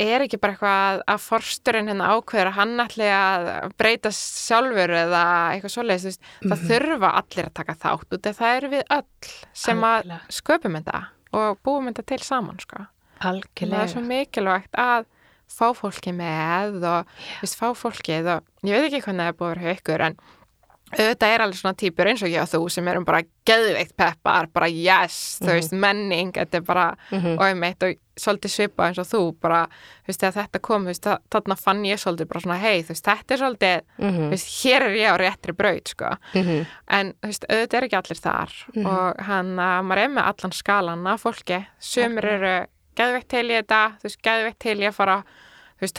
er 0.00 0.24
ekki 0.24 0.38
bara 0.40 0.54
eitthvað 0.54 1.02
að 1.12 1.22
forsturinn 1.26 1.90
hérna 1.90 2.12
ákveður 2.14 2.48
að 2.48 2.56
hann 2.56 2.84
ætli 2.86 3.08
að 3.12 3.48
breyta 3.80 4.12
sjálfur 4.16 4.94
eða 4.96 5.24
eitthvað 5.52 5.74
svoleiðis, 5.74 6.06
þú 6.06 6.10
veist, 6.10 6.30
það 6.46 6.64
þurfa 6.70 7.10
allir 7.20 7.50
að 7.50 7.56
taka 7.60 7.76
þátt 7.82 8.16
út, 8.16 8.30
það 8.40 8.56
eru 8.56 8.70
við 8.72 8.84
öll 8.96 9.34
sem 9.52 9.84
að 9.84 9.98
Algjörlega. 9.98 10.38
sköpum 10.38 10.78
þetta 10.80 11.02
og 11.40 11.60
búum 11.66 11.90
þetta 11.90 12.06
til 12.10 12.20
saman, 12.24 12.62
sko. 12.64 12.86
Það 13.20 13.26
er 13.26 13.34
algjörlega. 13.34 13.90
svo 13.92 14.04
mikilvægt 14.06 14.78
að 14.80 15.04
fá 15.50 15.66
fólki 15.76 16.12
með 16.16 16.80
og, 16.86 17.14
þú 17.36 17.44
veist, 17.44 17.58
fá 17.60 17.68
fólkið 17.76 18.28
og 18.36 18.70
ég 18.70 18.76
veit 18.78 18.88
ekki 18.88 19.02
hvernig 19.04 19.26
það 19.26 19.32
er 19.34 19.38
búið 19.40 19.50
að 19.50 19.60
vera 19.60 19.76
ykkur 19.76 20.04
en 20.06 20.16
auðvitað 20.90 21.32
er 21.34 21.42
alveg 21.44 21.58
svona 21.60 21.76
típur 21.78 22.08
eins 22.10 22.22
og 22.22 22.28
ég 22.32 22.42
og 22.42 22.48
þú 22.50 22.70
sem 22.70 22.88
erum 22.88 23.04
bara 23.06 23.22
geðveikt 23.46 23.96
peppar, 23.96 24.46
bara 24.52 24.66
yes, 24.68 25.38
þú 25.40 25.52
veist, 25.54 25.72
menning, 25.72 26.32
þetta 26.32 26.54
er 26.58 26.60
bara, 26.66 26.96
Mhm. 27.10 27.36
og 27.38 27.44
einmitt 27.46 27.82
og 27.82 27.94
svolítið 28.20 28.50
svipað 28.52 28.86
eins 28.90 28.98
og 28.98 29.06
þú, 29.06 29.40
bara, 29.40 29.66
þú 30.04 30.06
veist, 30.10 30.20
þegar 30.20 30.36
þetta 30.44 30.60
kom, 30.60 30.84
veist, 30.84 31.02
þa- 31.02 31.18
þarna 31.30 31.56
fann 31.58 31.82
ég 31.84 31.96
svolítið 32.02 32.28
bara 32.28 32.40
svona, 32.40 32.58
hei, 32.58 32.82
þú 32.82 32.88
veist, 32.94 33.04
þetta 33.04 33.30
er 33.30 33.38
svolítið, 33.38 33.80
Mhm. 33.98 34.18
þú 34.26 34.30
veist, 34.30 34.48
hér 34.64 34.82
er 34.82 34.94
ég 34.96 35.08
á 35.08 35.16
réttri 35.18 35.56
braut, 35.56 35.88
sko, 35.88 36.16
Mhm. 36.34 36.66
en, 36.88 37.12
þú 37.22 37.26
veist, 37.28 37.44
auðvitað 37.48 37.74
er 37.74 37.82
ekki 37.88 37.98
allir 38.02 38.20
þar 38.20 38.50
og 38.86 39.20
hann, 39.24 39.56
að 39.56 39.84
maður 39.86 39.98
er 40.04 40.08
með 40.08 40.24
allan 40.34 40.52
skalan 40.52 41.06
af 41.06 41.22
fólki, 41.22 41.66
sömur 41.80 42.24
eru 42.24 42.66
geðveikt 42.96 43.28
til 43.28 43.46
í 43.48 43.62
þetta, 43.62 43.96
þú 43.98 44.02
veist, 44.02 44.22
geðveikt 44.22 44.58
til 44.58 44.76
í 44.78 44.86
að 44.88 44.94
fara, 44.94 45.24
þú 45.78 45.80
veist, 45.80 45.98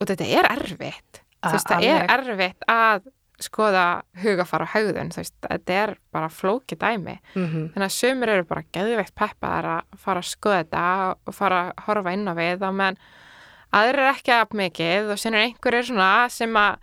og 0.00 0.06
þetta 0.06 0.26
er 0.26 0.44
erfitt, 0.58 1.20
þú 1.42 1.52
veist, 1.52 1.66
það 1.66 1.84
er 1.84 2.06
erfitt 2.08 2.62
að 2.68 3.02
skoða 3.42 4.02
hugafar 4.22 4.62
og 4.62 4.68
haugðun, 4.68 5.10
þú 5.10 5.16
veist, 5.22 5.34
þetta 5.42 5.76
er 5.82 5.94
bara 6.12 6.28
flóki 6.30 6.76
dæmi, 6.78 7.18
Mhm. 7.34 7.72
þannig 7.74 7.88
að 7.90 7.96
sömur 7.98 8.28
eru 8.28 8.44
bara 8.44 8.62
geðveikt 8.72 9.14
peppaðar 9.14 9.64
að 9.64 9.98
fara 9.98 10.20
að 10.20 10.30
skoða 10.30 10.64
þetta 10.64 11.16
og 11.26 11.34
fara 11.34 11.62
að 11.72 11.84
horfa 11.88 12.12
inn 12.12 12.28
á 12.30 12.34
við 12.34 12.72
menn 12.72 12.96
aðrir 13.74 13.98
er 13.98 14.12
ekki 14.14 14.30
að 14.32 14.54
mikið 14.54 15.10
og 15.10 15.18
sen 15.18 15.34
er 15.34 15.48
einhverjir 15.48 15.84
svona 15.90 16.30
sem 16.30 16.52
að 16.54 16.76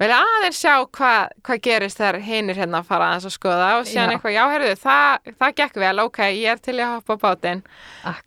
vilja 0.00 0.16
aðeins 0.24 0.60
sjá 0.62 0.86
hvað 0.86 1.28
hva 1.42 1.56
gerist 1.60 1.98
þegar 1.98 2.20
hinir 2.22 2.54
hérna 2.56 2.84
fara 2.86 3.10
aðeins 3.10 3.26
að 3.26 3.34
skoða 3.36 3.80
og 3.80 3.84
síðan 3.84 4.08
Já. 4.08 4.16
eitthvað, 4.16 4.32
já, 4.32 4.44
heyrðu, 4.48 4.76
það, 4.80 5.34
það 5.42 5.54
gekk 5.58 5.74
vel, 5.82 5.98
ok, 6.06 6.18
ég 6.38 6.46
er 6.52 6.56
til 6.62 6.74
að 6.78 6.94
hoppa 6.94 7.12
á 7.12 7.22
bátinn 7.26 7.62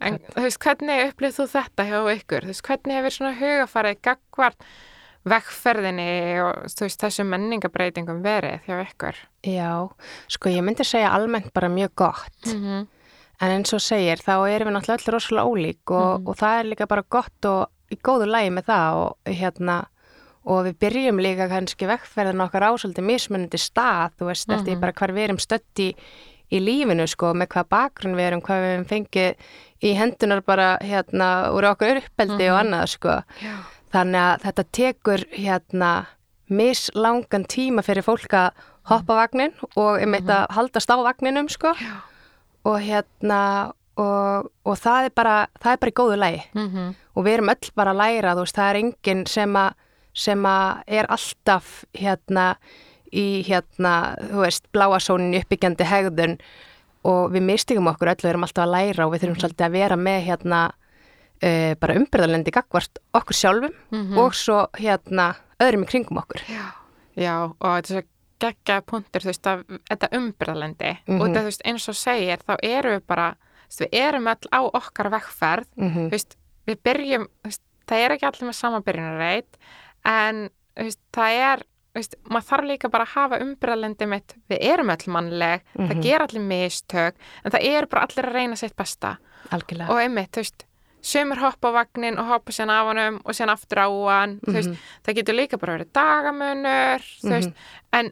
en 0.02 0.20
þú 0.20 0.42
veist, 0.44 0.60
hvernig 0.60 1.14
upplýð 1.14 1.34
þú 1.40 1.48
þetta 1.56 1.88
hjá 1.88 2.00
ykkur, 2.20 2.42
þú 2.44 2.52
veist, 2.52 2.62
hvernig 2.68 3.00
hefur 3.00 3.16
svona 3.16 3.34
hugafarið 3.40 4.02
gagvart 5.26 5.44
vegferðinni 5.48 6.08
og 6.44 6.64
veist, 6.82 7.00
þessu 7.02 7.24
menningabreitingum 7.28 8.22
verið 8.24 8.60
hjá 8.68 8.80
ykkur 8.84 9.16
Já, 9.48 9.90
sko 10.28 10.50
ég 10.50 10.64
myndi 10.64 10.84
segja 10.84 11.12
almennt 11.16 11.54
bara 11.54 11.70
mjög 11.70 11.94
gott 11.96 12.46
mm 12.46 12.64
-hmm. 12.64 12.88
en 13.42 13.50
eins 13.52 13.74
og 13.74 13.80
segir 13.82 14.18
þá 14.18 14.48
erum 14.50 14.68
við 14.68 14.74
náttúrulega 14.78 15.00
öll 15.08 15.14
rosalega 15.14 15.48
ólík 15.48 15.92
og, 15.92 16.20
Mhm. 16.20 16.28
og 16.28 16.36
það 16.36 16.60
er 16.60 16.64
líka 16.66 16.88
bara 16.88 17.04
gott 17.10 17.46
og 17.46 17.68
í 17.92 17.98
góðu 17.98 18.26
lægi 18.26 18.50
með 18.52 18.64
það 18.66 18.94
og 18.96 19.18
hérna 19.26 19.86
og 20.46 20.66
við 20.66 20.74
byrjum 20.80 21.20
líka 21.22 21.48
kannski 21.50 21.88
vekkferðin 21.88 22.42
okkar 22.42 22.64
á 22.64 22.72
svolítið 22.76 23.04
mismunandi 23.06 23.58
stað 23.58 24.12
þú 24.20 24.26
veist, 24.28 24.50
eftir 24.50 24.74
Mhm. 24.76 24.80
bara 24.82 24.92
hvar 24.94 25.12
við 25.12 25.24
erum 25.30 25.38
stödd 25.40 25.80
í, 25.80 25.96
í 26.52 26.60
lífinu 26.60 27.08
sko, 27.08 27.34
með 27.34 27.48
hvað 27.48 27.64
bakgrunn 27.70 28.16
við 28.16 28.28
erum, 28.28 28.42
hvað 28.42 28.62
við 28.62 28.74
erum 28.74 28.86
fengið 28.86 29.36
í 29.84 29.96
hendunar 29.96 30.42
bara 30.42 30.78
hérna 30.82 31.50
úr 31.54 31.64
okkur 31.64 31.98
uppeldi 32.04 32.50
og 32.52 32.60
annað 32.60 32.88
sko 32.88 33.24
Já, 33.42 33.56
Þannig 33.94 34.22
að 34.22 34.46
þetta 34.48 34.66
tekur 34.80 35.26
hérna 35.32 35.92
mislangan 36.50 37.46
tíma 37.50 37.84
fyrir 37.86 38.06
fólk 38.06 38.34
að 38.36 38.66
hoppa 38.90 39.16
vagnin 39.22 39.54
og 39.80 40.02
einmitt 40.02 40.30
að 40.30 40.50
haldast 40.58 40.92
á 40.92 40.98
vagninum 41.00 41.50
sko. 41.52 41.72
Já. 41.78 41.96
Og 42.68 42.80
hérna 42.82 43.40
og, 44.00 44.50
og 44.66 44.80
það 44.80 45.10
er 45.10 45.16
bara 45.16 45.36
það 45.62 45.72
er 45.72 45.82
bara 45.82 45.92
í 45.92 45.98
góðu 46.00 46.18
lægi 46.18 46.42
mm 46.54 46.68
-hmm. 46.70 46.94
og 47.14 47.26
við 47.26 47.34
erum 47.34 47.50
öll 47.54 47.72
bara 47.76 47.92
að 47.92 48.02
læra 48.02 48.34
þú 48.34 48.46
veist 48.46 48.56
það 48.58 48.70
er 48.70 48.80
enginn 48.82 49.26
sem 49.28 49.56
að 49.56 49.74
sem 50.14 50.46
að 50.46 50.84
er 50.88 51.06
alltaf 51.10 51.86
hérna 51.94 52.56
í 53.14 53.44
hérna 53.48 54.16
þú 54.18 54.46
veist 54.46 54.66
bláasónin 54.74 55.38
uppbyggjandi 55.42 55.84
hegðun. 55.84 56.38
Og 57.04 57.34
við 57.34 57.44
mistingum 57.44 57.88
okkur 57.92 58.14
öll 58.14 58.24
og 58.24 58.30
erum 58.30 58.44
alltaf 58.44 58.64
að 58.64 58.72
læra 58.72 59.06
og 59.06 59.14
við 59.14 59.22
þurfum 59.24 59.40
svolítið 59.42 59.66
að 59.66 59.72
vera 59.72 59.96
með 60.00 60.20
hérna 60.30 60.60
uh, 61.44 61.74
bara 61.80 61.96
umbyrðalendi 62.00 62.52
gagvart 62.56 63.00
okkur 63.14 63.36
sjálfum 63.36 63.74
Mhm. 63.92 64.18
og 64.18 64.34
svo 64.34 64.68
hérna 64.80 65.36
öðrum 65.60 65.84
í 65.84 65.90
kringum 65.92 66.18
okkur 66.24 66.42
Já, 66.48 66.72
já 67.16 67.36
og 67.60 67.84
þetta 67.84 67.98
er 67.98 68.06
geggja 68.44 68.82
punktur, 68.82 69.22
þú 69.24 69.30
veist, 69.32 69.48
að 69.48 69.80
þetta 69.90 70.10
umbyrðalendi 70.18 70.98
Mhm. 71.08 71.22
og 71.22 71.28
það, 71.30 71.38
þú 71.42 71.44
veist, 71.52 71.62
eins 71.66 71.90
og 71.90 71.96
segir, 71.96 72.38
þá 72.48 72.56
erum 72.64 72.92
við 73.00 73.06
bara, 73.08 73.36
við 73.80 73.90
erum 73.94 74.28
öll 74.28 74.48
á 74.52 74.60
okkar 74.74 75.10
vekkferð, 75.10 75.68
mm 75.78 75.94
þú 75.96 76.10
veist, 76.12 76.36
við 76.68 76.78
byrjum, 76.84 77.28
veist, 77.44 77.62
það 77.88 77.98
er 78.06 78.12
ekki 78.12 78.26
allir 78.28 78.48
með 78.50 78.56
sama 78.56 78.82
byrjunarreit, 78.82 79.58
en, 80.06 80.50
veist, 80.78 81.00
það 81.14 81.32
er, 81.54 81.64
veist, 81.96 82.16
maður 82.30 82.48
þarf 82.50 82.66
líka 82.68 82.90
bara 82.92 83.06
að 83.06 83.14
hafa 83.16 83.40
umbyrðalendi 83.40 84.08
mitt, 84.10 84.36
við 84.50 84.58
erum 84.62 84.90
öll 84.90 85.08
mannleg, 85.14 85.62
það 85.78 85.96
Mhm. 85.96 86.02
ger 86.04 86.20
allir 86.20 86.42
mistök, 86.42 87.14
en 87.46 87.52
það 87.52 87.64
eru 87.64 87.88
bara 87.88 88.02
allir 88.08 88.26
að 88.30 88.34
reyna 88.34 88.56
sitt 88.58 88.76
besta 88.76 89.18
algjörlega 89.52 89.90
og 89.90 89.98
einmitt, 90.00 90.32
þú 90.32 90.40
veist, 90.44 90.66
sömur 91.04 91.40
hoppa 91.44 91.68
á 91.70 91.76
vagnin 91.84 92.18
og 92.18 92.26
hoppa 92.32 92.52
síðan 92.56 92.72
af 92.72 92.86
honum 92.88 93.22
og 93.26 93.36
síðan 93.36 93.52
aftur 93.54 93.82
á 93.84 93.88
hann, 94.08 94.40
veist, 94.48 94.70
Mhm. 94.70 94.78
það 95.06 95.16
getur 95.20 95.36
líka 95.36 95.60
bara 95.60 95.78
verið 95.78 95.92
dagamunur, 95.94 97.04
þú 97.22 97.30
veist, 97.34 97.54
en 97.94 98.12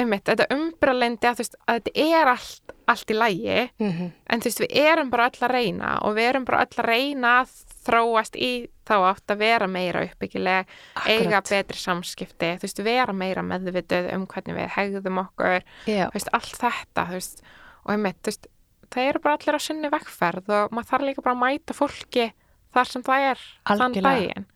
einmitt, 0.00 0.24
þetta 0.24 0.46
umbralendi 0.50 1.28
að 1.28 1.36
veist, 1.42 1.54
að 1.68 1.80
þetta 1.80 1.92
er 2.20 2.26
allt, 2.32 2.72
allt 2.88 3.10
í 3.10 3.14
lægi, 3.14 3.70
Mhm. 3.78 4.12
en 4.30 4.40
þú 4.40 4.44
veist, 4.50 4.60
við 4.60 4.76
erum 4.76 5.10
bara 5.10 5.30
öll 5.30 5.40
að 5.48 5.50
reyna 5.54 5.98
og 6.02 6.16
við 6.16 6.28
erum 6.32 6.44
bara 6.44 6.64
öll 6.64 6.76
að 6.82 6.86
reyna 6.88 7.42
að 7.44 7.50
þróast 7.84 8.36
í 8.36 8.68
þá 8.86 8.94
átt 9.14 9.26
að 9.28 9.38
vera 9.38 9.66
meira 9.68 10.02
uppbyggileg, 10.04 10.66
eiga 11.06 11.40
betri 11.42 11.76
samskipti, 11.78 12.58
þú 12.58 12.60
veist, 12.62 12.82
vera 12.84 13.12
meira 13.12 13.42
meðvituð 13.42 14.12
um 14.14 14.26
hvernig 14.26 14.56
við 14.56 14.68
hegðum 14.70 15.18
okkur, 15.28 15.62
Já, 15.86 16.08
þú 16.10 16.12
veist, 16.14 16.28
allt 16.32 16.58
þetta, 16.58 17.06
þú 17.06 17.12
veist, 17.12 17.42
og 17.86 17.92
einmitt, 17.94 18.22
þú 18.22 18.26
veist, 18.32 18.46
það 18.90 19.08
eru 19.08 19.18
bara 19.24 19.36
allir 19.38 19.58
á 19.58 19.60
sinni 19.62 19.90
vekkferð 19.92 20.48
og 20.56 20.72
maður 20.74 20.90
þarf 20.90 21.06
líka 21.08 21.22
bara 21.22 21.34
að 21.36 21.42
mæta 21.44 21.76
fólki 21.76 22.32
þar 22.74 22.90
sem 22.90 23.02
það 23.02 23.26
er 23.30 23.38
þann 23.66 23.80
Algjörlega. 23.86 24.04
daginn. 24.10 24.46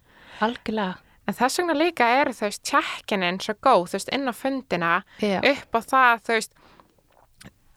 algjörlega 0.41 0.95
En 1.26 1.33
þess 1.38 1.57
vegna 1.59 1.73
líka 1.75 2.05
eru 2.21 2.33
þú 2.37 2.45
veist 2.45 2.62
tjekkinin 2.69 3.38
svo 3.41 3.55
góð, 3.64 3.87
þú 3.88 3.97
veist, 3.97 4.11
inn 4.12 4.29
á 4.29 4.35
fundina 4.37 4.91
Já, 5.25 5.38
upp 5.41 5.73
á 5.73 5.81
það, 5.81 6.19
þú 6.26 6.35
veist, 6.37 6.53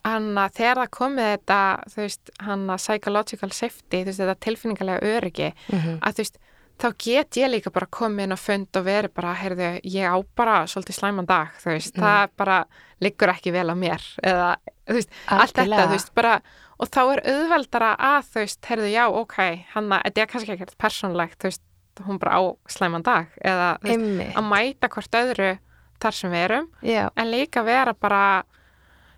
hann 0.08 0.28
að 0.40 0.52
þegar 0.58 0.82
það 0.82 0.90
komið 0.98 1.30
þetta, 1.32 1.60
þú 1.94 2.02
veist, 2.04 2.30
hann 2.44 2.66
að 2.74 2.82
psychological 2.84 3.50
safety, 3.56 4.02
þú 4.04 4.10
veist, 4.12 4.20
þetta 4.24 4.36
tilfinningarlega 4.48 5.14
öryggi, 5.16 5.50
Mhm. 5.72 6.00
að 6.04 6.12
þú 6.18 6.24
veist, 6.24 6.38
þá 6.78 6.88
get 6.98 7.38
ég 7.42 7.50
líka 7.52 7.72
bara 7.74 7.88
komið 7.90 8.24
inn 8.28 8.36
á 8.36 8.40
fund 8.40 8.68
og 8.80 8.86
verið 8.86 9.14
bara, 9.18 9.34
heyrðu, 9.36 9.70
ég 9.84 10.06
á 10.10 10.18
bara 10.36 10.64
svolítið 10.70 10.98
slæman 11.00 11.26
dag, 11.28 11.48
þú 11.62 11.72
veist, 11.74 11.94
Mhm. 11.96 12.04
það 12.04 12.30
bara 12.38 12.66
liggur 13.02 13.30
ekki 13.34 13.52
vel 13.52 13.68
á 13.70 13.76
mér, 13.76 14.02
eða, 14.24 14.56
þú 14.88 14.94
veist, 14.94 15.10
allt 15.28 15.54
þetta, 15.54 15.64
Algjörlega. 15.64 15.88
þú 15.88 15.92
veist, 15.98 16.14
bara, 16.14 16.42
og 16.80 16.88
þá 16.90 17.00
er 17.14 17.22
auðveldara 17.34 17.98
að, 17.98 18.22
þú 18.32 18.40
veist, 18.44 18.62
heyrðu, 18.66 18.92
já, 18.94 19.06
ok, 19.10 19.66
hann 19.74 19.90
að, 19.90 20.04
þetta 20.06 20.22
er 20.22 20.28
kannski 20.28 20.54
ekkert 20.58 20.78
persónlegt, 20.78 21.38
þú 21.40 21.44
veist, 21.50 21.62
hún 22.06 22.20
bara 22.20 22.32
á 22.38 22.42
slæman 22.70 23.04
dag, 23.04 23.28
eða, 23.44 23.80
þú 23.80 23.84
veist, 23.88 23.98
einmitt 23.98 24.36
að 24.36 24.50
mæta 24.52 24.88
hvort 24.90 25.12
öðru 25.12 25.60
þar 26.00 26.14
sem 26.14 26.32
við 26.32 26.44
erum 26.50 26.68
Já, 26.84 27.10
en 27.18 27.32
líka 27.32 27.64
vera 27.66 27.94
bara 27.94 28.44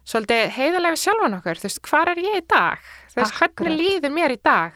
svolítið 0.06 0.50
heiðarlega 0.56 0.96
við 0.96 1.02
sjálfan 1.04 1.36
okkur 1.42 1.60
þú 1.60 1.68
veist, 1.68 1.82
hvar 1.90 2.08
er 2.10 2.16
ég 2.24 2.38
í 2.40 2.48
dag? 2.48 2.80
þú 3.12 3.16
veist, 3.20 3.34
Akkurat. 3.36 3.56
hvernig 3.56 3.80
líður 3.80 4.12
mér 4.16 4.32
í 4.32 4.40
dag? 4.42 4.72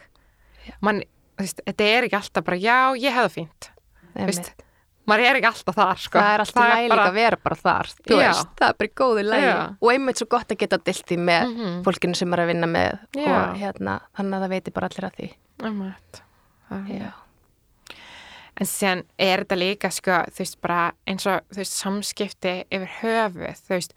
Man, 0.81 0.99
þú 0.99 1.07
veist, 1.45 1.62
þetta 1.67 1.83
er 1.93 2.03
ekki 2.07 2.17
alltaf 2.19 2.43
bara 2.47 2.57
já, 2.57 2.77
ég 3.00 3.13
hefði 3.17 3.33
fínt 3.38 3.69
þú 4.13 4.25
veist, 4.29 4.51
maður 5.07 5.25
er 5.27 5.35
ekki 5.39 5.50
alltaf 5.50 5.75
þar 5.75 5.97
sko. 6.00 6.19
Það 6.19 6.33
er 6.33 6.43
alltaf 6.45 6.69
læg 6.69 6.83
líka 6.89 7.07
að 7.09 7.13
vera 7.17 7.38
bara 7.43 7.55
þar 7.59 7.88
Þú 8.07 8.17
veist, 8.21 8.47
það 8.59 8.69
er 8.69 8.77
bara 8.79 9.23
lægi 9.23 9.47
Já. 9.50 9.57
Og 9.81 9.89
einmitt 9.91 10.17
svo 10.21 10.27
gott 10.31 10.47
að 10.53 10.57
geta 10.63 10.77
dilt 10.77 11.05
því 11.09 11.17
með 11.19 11.43
Mhm. 11.53 11.83
fólkinu 11.83 12.15
sem 12.15 12.33
er 12.33 12.39
að 12.39 12.47
vinna 12.47 12.67
með. 12.67 13.00
Og 13.17 13.57
hérna, 13.59 14.00
þannig 14.15 14.38
að 14.38 14.43
það 14.45 14.53
veitir 14.55 14.73
bara 14.73 14.88
allir 14.88 15.09
að 15.09 15.15
því. 15.19 15.33
Það 16.69 16.89
er- 16.89 17.03
Já, 17.03 17.12
en 18.59 18.65
síðan 18.69 19.03
er 19.19 19.43
þetta 19.43 19.57
líka 19.59 19.89
sko, 19.91 20.17
þú 20.31 20.41
veist, 20.43 20.57
bara 20.62 20.91
eins 21.09 21.25
og 21.29 21.41
þú 21.51 21.57
veist, 21.62 21.77
samskipti 21.83 22.53
yfir 22.71 22.89
höfuð 23.01 23.62
þú 23.67 23.73
veist, 23.75 23.93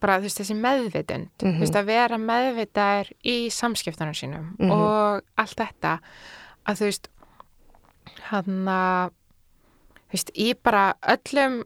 bara 0.00 0.18
þú 0.18 0.22
veist, 0.28 0.38
þessi 0.42 0.56
meðvitund 0.60 1.28
þú 1.40 1.46
Mhm. 1.48 1.60
veist, 1.60 1.74
að 1.74 1.84
vera 1.86 2.16
meðvitaður 2.18 3.12
í 3.24 3.36
samskiptunum 3.50 4.14
sínum 4.14 4.56
Mhm. 4.58 4.70
og 4.70 5.22
allt 5.36 5.56
þetta 5.56 5.98
að 6.68 6.80
þú 6.82 6.88
veist 6.90 7.08
hann 8.30 8.68
að 8.72 9.12
þú 10.08 10.16
veist, 10.16 10.30
í 10.40 10.48
bara 10.64 10.84
öllum 11.14 11.62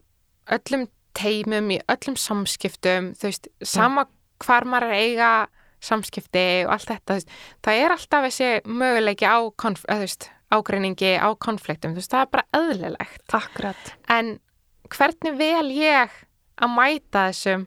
öllum 0.53 0.87
teimum, 1.15 1.71
í 1.75 1.79
öllum 1.93 2.17
samskiptum 2.19 3.13
þú 3.19 3.29
veist, 3.29 3.49
sama 3.63 4.07
hvar 4.43 4.65
maður 4.67 4.89
er 4.89 4.95
að 4.97 5.03
eiga 5.07 5.33
samskipti 5.83 6.45
og 6.67 6.73
allt 6.77 6.89
þetta, 6.93 7.03
þú 7.11 7.19
veist, 7.19 7.35
það 7.67 7.81
er 7.83 7.95
alltaf 7.97 8.27
þessi 8.29 8.49
möguleiki 8.71 9.27
á 9.29 9.39
þú 9.59 9.99
veist, 10.03 10.29
ágreiningi, 10.53 11.13
á 11.19 11.29
konfliktum, 11.41 11.95
þú 11.95 12.03
veist, 12.03 12.13
það 12.13 12.25
er 12.27 12.33
bara 12.37 12.49
eðlilegt 12.59 13.37
akkurat 13.39 13.93
en 14.13 14.35
hvernig 14.93 15.39
vel 15.39 15.71
ég 15.75 16.11
að 16.63 16.75
mæta 16.77 17.29
þessum 17.31 17.67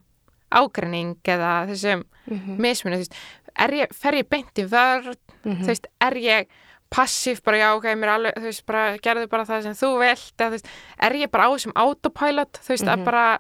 ágreining 0.56 1.16
eða 1.24 1.54
þessum 1.72 2.04
Mhm. 2.26 2.56
mismunum, 2.58 2.98
þú 2.98 3.04
veist, 3.04 3.18
er 3.62 3.70
ég, 3.78 3.92
fer 3.94 4.14
ég 4.18 4.30
beint 4.30 4.58
í 4.58 4.64
vörð, 4.66 5.18
Mhm. 5.46 5.62
þú 5.62 5.68
veist, 5.70 5.86
er 6.02 6.14
ég 6.18 6.48
passív 6.92 7.42
bara, 7.44 7.58
já, 7.58 7.70
ok, 7.76 7.84
mér 7.98 8.10
alveg, 8.16 8.34
þú 8.38 8.42
veist, 8.50 8.66
bara 8.66 8.98
gerðu 8.98 9.28
bara 9.30 9.46
það 9.46 9.64
sem 9.64 9.74
þú 9.74 9.90
vilt, 10.00 10.34
eða 10.38 10.48
þú 10.48 10.52
veist, 10.52 10.68
er 11.00 11.12
ég 11.14 11.32
bara 11.32 11.48
á 11.48 11.50
þessum 11.56 11.74
autopilot, 11.76 12.60
þú 12.64 12.68
veist, 12.74 12.88
að 12.88 12.98
Mhm. 13.00 13.06
bara, 13.06 13.40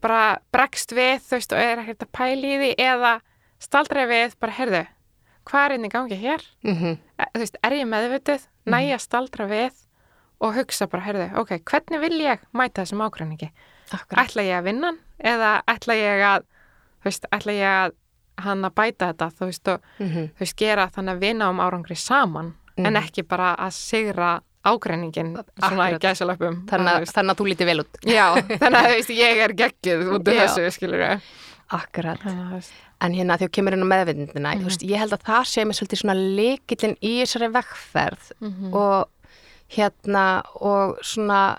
bara 0.00 0.38
bregst 0.52 0.92
við, 0.92 1.20
þú 1.20 1.30
veist, 1.36 1.52
og 1.52 1.58
er 1.58 1.76
ekkert 1.78 2.02
að 2.06 2.12
pæla 2.12 2.46
í 2.48 2.56
því, 2.58 2.74
eða 2.78 3.20
staldra 3.60 4.06
við, 4.06 4.34
bara, 4.40 4.52
heyrðu, 4.52 4.86
hvað 5.46 5.64
er 5.64 5.72
inn 5.74 5.84
í 5.84 5.88
gangi 5.90 6.16
hér? 6.20 6.42
Mhm. 6.64 6.98
E- 7.18 7.30
Þú 7.34 7.38
veist, 7.40 7.56
er 7.62 7.70
ég 7.72 7.86
meðvituð, 7.88 8.46
næ 8.66 8.78
að 8.94 9.00
staldra 9.00 9.46
við 9.48 9.72
og 10.40 10.54
hugsa 10.54 10.86
bara, 10.88 11.02
heyrðu, 11.02 11.36
ok, 11.36 11.58
hvernig 11.64 12.00
vil 12.00 12.18
ég 12.20 12.38
mæta 12.54 12.82
þessum? 12.82 13.00
Akkurat. 13.90 14.28
ætla 14.28 14.42
ég 14.42 14.58
að 14.60 14.64
vinna 14.64 14.92
eða 15.24 15.62
ætla 15.66 15.94
ég 15.96 16.20
að 16.20 16.42
þú 17.00 17.04
veist, 17.04 17.24
ætla 17.32 17.52
ég 17.52 17.64
að 17.64 17.92
hann 18.44 18.62
að 18.62 18.74
bæta 18.74 19.12
þetta 19.14 19.32
þú 19.32 19.46
veist, 19.46 19.68
og 19.68 19.80
Mhm. 19.98 20.28
þú 20.36 20.38
veist, 20.40 20.56
gera 20.56 20.86
þannig 20.88 21.14
að 21.16 21.20
vinna 21.20 21.48
um 21.48 21.58
árangri 21.58 21.96
saman 21.96 22.54
en 22.78 22.92
Mhm. 22.94 23.02
ekki 23.02 23.22
bara 23.28 23.54
að 23.56 23.72
sigra 23.72 24.40
ágreiningin 24.64 25.34
svona 25.60 25.90
í 25.92 25.98
gæsalöpum 26.02 26.66
Þannig, 26.68 27.08
að- 27.08 27.36
þú 27.38 27.44
lítið 27.48 27.66
vel 27.66 27.80
út. 27.80 27.98
Já, 28.04 28.34
þannig 28.60 28.80
að 28.84 28.90
veist, 28.96 29.10
ég 29.10 29.36
er 29.44 29.52
geggjuð 29.54 30.12
út 30.18 30.28
af 30.28 30.34
þessu, 30.42 30.70
skilur 30.72 30.98
við 30.98 31.20
Akkurat. 31.70 32.18
En 33.00 33.12
hérna 33.12 33.36
þegar 33.38 33.50
kemur 33.52 33.74
inn 33.76 33.84
á 33.84 33.92
meðvindina, 33.92 34.54
þú 34.56 34.64
veist, 34.70 34.82
ég 34.88 34.96
held 34.98 35.12
að 35.12 35.22
það 35.28 35.42
sé 35.50 35.64
mér 35.68 35.76
svolítið 35.76 36.00
svona 36.00 36.14
leikillin 36.16 36.96
í 37.04 37.12
þessari 37.22 37.48
vegferð 37.52 38.30
mhm, 38.40 38.72
og 38.74 39.08
hérna 39.76 40.24
og 40.64 40.96
svona, 41.04 41.58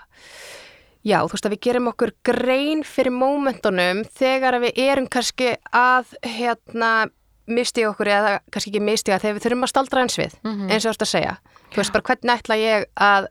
já, 1.06 1.22
þú 1.22 1.30
veist 1.32 1.46
að 1.46 1.54
við 1.54 1.60
gerum 1.68 1.88
okkur 1.92 2.12
grein 2.26 2.82
fyrir 2.84 3.14
mómentunum 3.14 4.02
þegar 4.18 4.58
við 4.66 4.82
erum 4.82 5.06
kannski 5.08 5.52
að 5.72 6.10
hérna 6.26 6.90
mistiga 7.50 7.90
okkur 7.90 8.06
eða 8.06 8.38
kannski 8.50 8.70
ekki 8.72 8.80
mistiga 8.84 9.18
þegar 9.18 9.36
við 9.38 9.44
þurfum 9.46 9.64
að 9.66 9.72
staldra 9.72 10.02
eins 10.04 10.16
við, 10.18 10.32
Mhm. 10.44 10.70
eins 10.70 10.84
og 10.86 10.90
þú 10.90 10.94
ert 10.94 11.02
að 11.06 11.12
segja. 11.14 11.36
Þú 11.70 11.76
veist 11.76 11.92
bara 11.92 12.02
hvernig 12.02 12.40
ætla 12.42 12.56
ég 12.56 12.84
að 12.96 13.26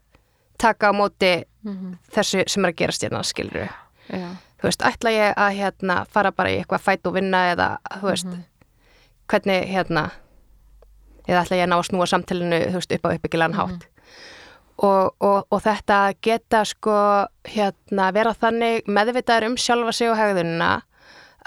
taka 0.57 0.89
á 0.89 0.93
móti 0.93 1.43
mhm, 1.65 1.97
þessu 2.11 2.43
sem 2.49 2.65
er 2.65 2.71
að 2.71 2.75
gerast 2.75 3.01
hérna, 3.03 3.23
skilur 3.23 3.51
við. 3.63 3.69
já, 4.09 4.29
Þú 4.59 4.63
veist, 4.67 4.81
ætla 4.83 5.09
ég 5.11 5.35
að 5.35 5.55
hérna 5.55 6.05
fara 6.07 6.31
bara 6.31 6.49
í 6.49 6.57
eitthvað 6.63 6.81
fæt 6.83 7.05
og 7.07 7.13
vinna 7.13 7.55
eða, 7.55 7.77
þú 8.01 8.09
veist, 8.11 8.25
Mhm. 8.25 8.43
hvernig 9.29 9.67
hérna 9.71 10.11
eða 11.27 11.43
ætla 11.45 11.57
ég 11.57 11.63
að 11.63 11.69
ná 11.69 11.77
að 11.79 11.87
snúa 11.89 12.07
samtalinu 12.07 12.59
þú 12.67 12.73
veist, 12.73 12.91
upp 12.95 13.05
á 13.05 13.09
uppbyggilegan 13.15 13.53
Mhm. 13.53 13.59
hátt 13.59 13.85
og, 14.79 15.15
og, 15.21 15.45
og 15.51 15.61
þetta 15.61 16.13
geta 16.21 16.63
sko 16.65 17.27
hérna 17.45 18.11
vera 18.13 18.33
þannig 18.33 18.85
meðvitaður 18.87 19.45
um 19.47 19.55
sjálfa 19.55 19.93
sig 19.93 20.09
og 20.09 20.17
hegðunina 20.17 20.81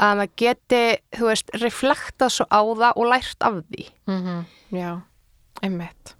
að 0.00 0.16
maður 0.18 0.32
geti, 0.36 0.82
þú 1.12 1.26
veist, 1.28 1.50
reflektað 1.62 2.30
svo 2.32 2.46
á 2.48 2.60
það 2.64 2.92
og 2.96 3.06
lært 3.12 3.42
af 3.48 3.54
því. 3.68 3.86
Mhm, 4.08 4.44
já, 4.72 4.90
einmitt. 5.62 6.14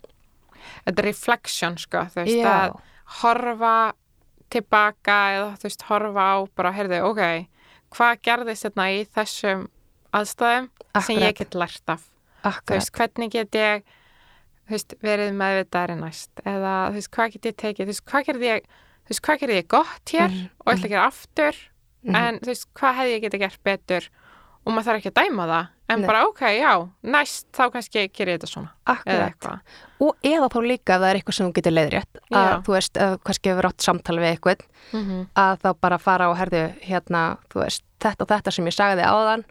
Þetta 0.86 0.98
er 0.98 1.04
reflection, 1.06 1.76
sko, 1.78 1.98
þú 2.12 2.24
veist, 2.24 2.36
Já. 2.42 2.52
að 2.52 2.80
horfa 3.22 3.92
tilbaka 4.50 5.16
eða 5.36 5.48
þú 5.58 5.68
veist, 5.68 5.82
horfa 5.88 6.26
á 6.28 6.36
bara, 6.56 6.72
heyrðu, 6.76 7.00
ok, 7.08 7.22
hvað 7.94 8.20
gerðist 8.22 8.66
þetta 8.68 8.86
í 8.92 9.02
þessum 9.16 9.66
aðstæðum 10.12 10.68
sem 10.68 11.16
Akkurat. 11.16 11.22
ég 11.22 11.34
get 11.38 11.54
lært 11.54 11.88
af? 11.88 12.02
Þú 12.42 12.48
Akkurat, 12.50 12.76
veist, 12.76 12.92
hvernig 12.92 13.30
get 13.32 13.50
ég 13.56 13.82
þú 14.68 14.70
veist, 14.76 14.94
verið 15.02 15.32
meðvitaðari 15.38 15.96
næst? 16.00 16.30
Eða 16.44 16.74
þú 16.90 16.94
veist, 16.98 17.10
hvað 17.16 17.32
get 17.32 17.42
ég 17.50 17.56
tekið? 17.62 17.84
Þú 17.86 17.92
veist, 17.92 18.04
hvað 18.12 18.26
gerði 18.28 18.48
ég, 18.52 18.62
þú 19.02 19.08
veist, 19.12 19.22
hvað 19.26 19.40
gerði 19.42 19.56
ég 19.62 19.68
gott 19.68 20.04
hér 20.12 20.28
Mhm, 20.30 20.50
og 20.60 20.72
ætla 20.74 20.84
að 20.86 20.92
gera 20.92 21.06
aftur 21.06 21.54
Mhm. 22.02 22.16
en 22.16 22.38
þú 22.42 22.52
veist, 22.52 22.66
hvað 22.74 22.98
hefði 22.98 23.14
ég 23.14 23.22
getið 23.22 23.44
gert 23.46 23.62
betur 23.64 24.08
og 24.62 24.72
maður 24.72 24.86
þarf 24.86 25.00
ekki 25.00 25.12
að 25.12 25.20
dæma 25.22 25.46
það 25.46 25.66
en 25.92 26.00
Nei. 26.00 26.06
bara, 26.06 26.26
ok, 26.26 26.42
já, 26.56 26.72
næst 27.02 27.46
þá 27.52 27.62
kannski 27.74 28.04
gerir 28.14 28.32
ég 28.32 28.38
þetta 28.40 28.50
svona, 28.50 28.70
eða 28.86 28.94
akkurat 28.94 29.24
eitthvað 29.26 29.58
og 30.02 30.28
eða 30.32 30.48
þá 30.52 30.58
líka 30.66 30.94
að 30.94 31.02
það 31.02 31.08
er 31.08 31.18
eitthvað 31.18 31.36
sem 31.36 31.48
þú 31.48 31.54
getur 31.58 31.74
leiðrétt 31.76 32.20
að 32.32 32.46
Já. 32.48 32.54
þú 32.66 32.74
veist, 32.76 33.00
ef 33.04 33.16
kannski 33.26 33.52
hefur 33.52 33.68
átt 33.68 33.86
samtal 33.86 34.18
við 34.18 34.30
eitthvað 34.30 34.62
mm 34.92 35.02
-hmm. 35.02 35.26
að 35.36 35.58
þá 35.62 35.68
bara 35.80 35.98
fara 35.98 36.30
og 36.30 36.36
herðu 36.38 36.62
hérna, 36.82 37.22
þú 37.52 37.64
veist, 37.64 37.84
þetta 38.00 38.22
og 38.22 38.28
þetta 38.28 38.50
sem 38.50 38.66
ég 38.66 38.74
sagði 38.74 39.02
áðan 39.02 39.44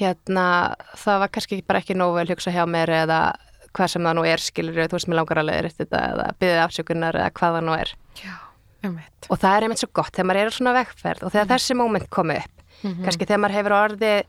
hérna, 0.00 0.74
það 0.96 1.18
var 1.18 1.28
kannski 1.28 1.62
bara 1.66 1.80
ekki 1.80 1.94
nógu 1.94 2.14
vel 2.14 2.28
hugsa 2.28 2.50
hjá 2.50 2.66
mér 2.66 2.88
eða 2.88 3.34
hvað 3.72 3.86
sem 3.86 4.02
það 4.02 4.14
nú 4.14 4.26
er, 4.26 4.38
skilur 4.38 4.74
þú 4.74 4.96
veist, 4.98 5.08
mér 5.08 5.16
langar 5.20 5.38
að 5.38 5.48
leiðrétt 5.50 5.78
þetta 5.78 5.98
eða 6.12 6.30
byggðið 6.40 6.64
afsökunar 6.64 7.14
eða 7.14 7.30
hvað 7.30 7.54
það 7.56 7.64
nú 7.64 7.74
er 7.78 7.94
já, 8.18 8.34
einmitt 8.82 9.26
og 9.30 9.38
það 9.38 9.56
er 9.56 9.62
einmitt 9.66 9.78
svo 9.82 9.88
gott 9.92 10.12
þegar 10.14 10.26
maður 10.30 10.40
er 10.40 10.50
á 10.50 10.58
svona 10.58 10.74
vegferð 10.78 11.22
og 11.26 11.32
þegar 11.34 11.50
þessi 11.54 11.76
móment 11.76 12.08
komi 12.10 12.36
upp 12.40 12.56
Mhm. 12.82 13.04
kannski 13.04 13.26
þegar 13.28 13.40
maður 13.44 13.56
hefur 13.58 13.76
orðið 13.76 14.24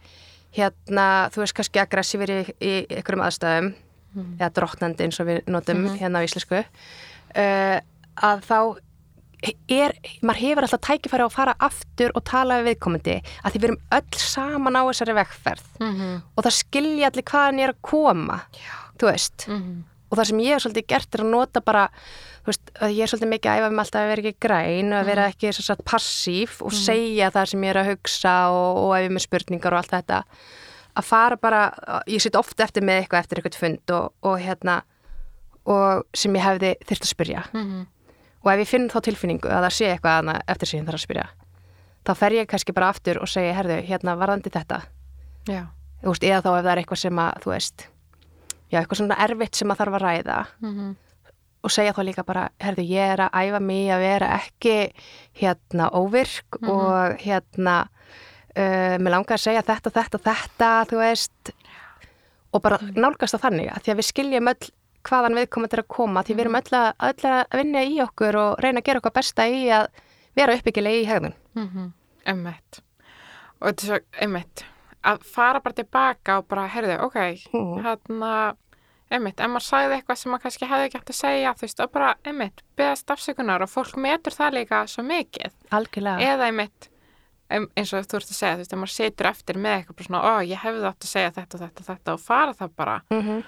hérna, 0.58 1.06
þú 1.32 1.40
veist, 1.40 1.54
kannski 1.56 1.80
aggressífur 1.80 2.30
í, 2.30 2.40
í 2.60 2.72
einhverjum 2.92 3.24
aðstæðum 3.24 3.74
Mhm. 4.14 4.38
eða 4.42 4.50
drottnandi 4.58 5.04
eins 5.06 5.20
og 5.22 5.28
við 5.28 5.46
notum 5.48 5.78
Mhm. 5.86 5.98
hérna 6.02 6.20
á 6.20 6.26
íslensku 6.28 6.60
uh, 6.60 7.80
að 8.20 8.42
þá 8.44 8.58
er, 9.70 9.94
maður 10.22 10.42
hefur 10.44 10.64
alltaf 10.68 10.82
tækifæri 10.86 11.24
á 11.24 11.28
að 11.30 11.32
fara 11.34 11.56
aftur 11.64 12.12
og 12.14 12.24
tala 12.28 12.60
við 12.62 12.76
viðkomandi 12.76 13.16
að 13.44 13.52
því 13.56 13.62
við 13.62 13.64
erum 13.70 13.80
öll 13.98 14.20
saman 14.20 14.76
á 14.76 14.82
þessari 14.92 15.16
vegferð 15.18 15.64
Mhm. 15.80 16.22
og 16.38 16.44
það 16.44 16.58
skilja 16.60 17.08
allir 17.10 17.24
hvaðan 17.24 17.60
ég 17.60 17.64
er 17.70 17.74
að 17.74 17.82
koma 17.82 18.42
já, 18.52 18.76
þú 19.00 19.12
veist 19.12 19.48
Mhm. 19.48 19.84
og 20.12 20.18
það 20.18 20.26
sem 20.28 20.38
ég 20.40 20.54
hef 20.54 20.64
svolítið 20.64 20.88
gert 20.88 21.16
er 21.16 21.22
að 21.24 21.30
nota 21.32 21.62
bara 21.62 21.90
veist, 22.48 22.72
að 22.82 22.96
ég 22.96 23.06
er 23.06 23.12
svolítið 23.12 23.32
mikið 23.34 23.52
að 23.52 23.60
æfa 23.62 23.70
mig 23.72 23.84
alltaf 23.84 24.02
að 24.02 24.12
vera 24.12 24.22
ekki 24.26 24.42
græn 24.48 24.92
og 24.94 25.00
að 25.00 25.10
vera 25.12 25.28
ekki 25.32 25.54
svo 25.54 25.66
satt 25.68 25.84
passív 25.86 26.58
og 26.66 26.74
segja 26.74 27.30
það 27.32 27.50
sem 27.52 27.64
ég 27.68 27.74
er 27.74 27.82
að 27.82 27.90
hugsa 27.92 28.36
og, 28.50 28.80
og 28.86 28.94
æfa 28.98 29.14
með 29.14 29.26
spurningar 29.28 29.74
og 29.76 29.82
allt 29.82 29.92
þetta. 29.96 30.22
Að 30.92 31.08
fara 31.08 31.38
bara, 31.40 31.62
ég 32.08 32.22
sitt 32.22 32.36
ofta 32.36 32.66
eftir 32.66 32.84
með 32.84 33.04
eitthvað 33.04 33.24
eftir 33.24 33.40
eitthvað 33.42 33.60
fund 33.62 33.94
og, 33.96 34.10
og 34.28 34.40
hérna 34.42 34.82
og 35.70 36.04
sem 36.18 36.34
ég 36.36 36.44
hefði 36.44 36.74
þyrft 36.90 37.06
að 37.06 37.14
spyrja. 37.16 37.44
Mhm. 37.54 37.86
og 38.42 38.50
ef 38.50 38.60
ég 38.60 38.68
finn 38.68 38.90
þá 38.90 38.98
tilfinningu 39.06 39.50
að 39.54 39.68
það 39.68 39.74
sé 39.78 39.86
eitthvað 39.92 40.16
annað 40.18 40.40
eftir 40.50 40.68
sem 40.68 40.80
ég 40.80 40.86
þarf 40.88 40.98
að 40.98 41.04
spyrja 41.06 41.26
þá 42.08 42.12
fer 42.18 42.36
ég 42.40 42.50
kannski 42.50 42.74
bara 42.74 42.90
aftur 42.90 43.20
og 43.22 43.30
segja 43.30 43.54
herðu, 43.54 43.78
hérna 43.86 44.16
varðandi 44.18 44.50
þetta. 44.54 44.82
Veist, 46.02 46.24
eða 46.26 46.42
þá 46.42 46.50
ef 46.50 46.64
það 46.66 46.72
er 46.72 46.82
eitthvað 46.82 47.02
sem 47.04 47.22
að 47.22 47.36
þú 47.44 47.52
veist, 47.54 47.84
já, 48.72 48.78
eitthvað 48.82 48.98
svona 49.02 49.18
erfitt 49.22 49.60
sem 49.60 49.74
að 49.74 49.82
þarf 49.84 49.98
að 50.00 50.06
ræða. 50.08 50.38
Mhm. 50.66 50.92
Og 51.64 51.70
segja 51.72 51.94
þá 51.94 52.04
líka 52.08 52.24
bara, 52.26 52.50
herðu, 52.60 52.84
ég 52.90 53.14
er 53.14 53.20
að 53.28 53.36
æfa 53.46 53.60
mig 53.62 53.90
að 53.94 54.00
vera 54.00 54.28
ekki 54.40 54.76
hérna 55.42 55.90
óvirk 55.94 56.60
Mhm. 56.62 56.70
og 56.70 57.18
hérna 57.22 57.88
uh, 58.58 58.98
mér 59.00 59.10
langar 59.14 59.38
að 59.38 59.44
segja 59.46 59.62
þetta, 59.64 59.92
þetta, 59.92 60.20
þetta 60.20 60.72
þú 60.90 60.98
veist 60.98 61.52
og 62.54 62.62
bara 62.62 62.78
Mhm. 62.82 62.94
nálgast 63.00 63.36
það 63.38 63.42
þannig 63.46 63.70
að 63.72 63.82
því 63.84 63.92
að 63.94 63.98
við 64.02 64.10
skiljum 64.12 64.48
öll 64.52 64.70
hvaðan 65.04 65.38
viðkomandi 65.40 65.74
er 65.78 65.84
að 65.84 65.88
koma 65.88 66.24
því 66.24 66.34
við 66.36 66.40
erum 66.40 66.52
Mhm. 66.52 66.62
öll 66.62 66.78
að, 66.78 66.94
öll 67.00 67.32
að 67.32 67.58
vinna 67.58 67.80
í 67.86 68.02
okkur 68.02 68.36
og 68.36 68.60
reyna 68.60 68.80
að 68.82 68.84
gera 68.84 69.00
okkar 69.00 69.14
besta 69.14 69.44
í 69.48 69.66
að 69.70 69.88
vera 70.36 70.54
uppbyggilega 70.54 71.02
í 71.02 71.06
hegðun 71.06 71.34
Mhm, 71.56 71.94
einmitt 72.26 72.82
og 73.62 73.68
þetta 73.68 73.84
er 73.84 73.88
svo, 73.88 74.00
einmitt 74.22 74.64
að 75.04 75.24
fara 75.24 75.60
bara 75.60 75.74
tilbaka 75.74 76.38
og 76.38 76.48
bara, 76.48 76.68
heyrðu, 76.68 77.00
ok 77.02 77.16
Mhm. 77.54 77.84
hérna, 77.84 78.56
einmitt 79.12 79.40
ef 79.40 79.50
maður 79.52 79.66
sagði 79.68 79.98
eitthvað 79.98 80.18
sem 80.22 80.32
maður 80.32 80.44
kannski 80.46 80.70
hefði 80.72 80.86
ekki 80.88 80.98
hægt 81.02 81.10
að 81.14 81.20
segja 81.20 81.54
þú 81.58 81.66
veist, 81.68 81.80
og 81.84 81.92
bara, 81.92 82.14
einmitt, 82.26 82.62
beðast 82.80 83.12
afsökunar 83.16 83.62
og 83.66 83.70
fólk 83.70 83.98
metur 83.98 84.34
það 84.38 84.54
líka 84.60 84.82
svo 84.88 85.04
mikið 85.04 85.52
algjörlega 85.72 86.32
eða 86.34 86.48
einmitt 86.52 86.88
eins 87.52 87.92
og 87.94 88.06
þú 88.08 88.16
ert 88.22 88.30
að 88.32 88.38
segja, 88.38 88.54
þú 88.56 88.62
veist, 88.64 88.74
ef 88.74 88.80
maður 88.80 88.94
situr 88.96 89.28
eftir 89.28 89.58
með 89.60 89.74
eitthvað 89.78 89.96
bara 90.00 90.08
svona, 90.08 90.22
ó, 90.24 90.34
ég 90.48 90.62
hefði 90.64 90.86
átt 90.88 91.04
að 91.08 91.12
segja 91.12 91.32
þetta 91.36 91.58
og 91.58 91.62
þetta 91.66 91.82
og 91.84 91.88
þetta 91.92 92.14
og 92.14 92.20
fara 92.24 92.54
það 92.54 92.76
bara 92.80 93.02
mm 93.12 93.22
-hmm. 93.22 93.42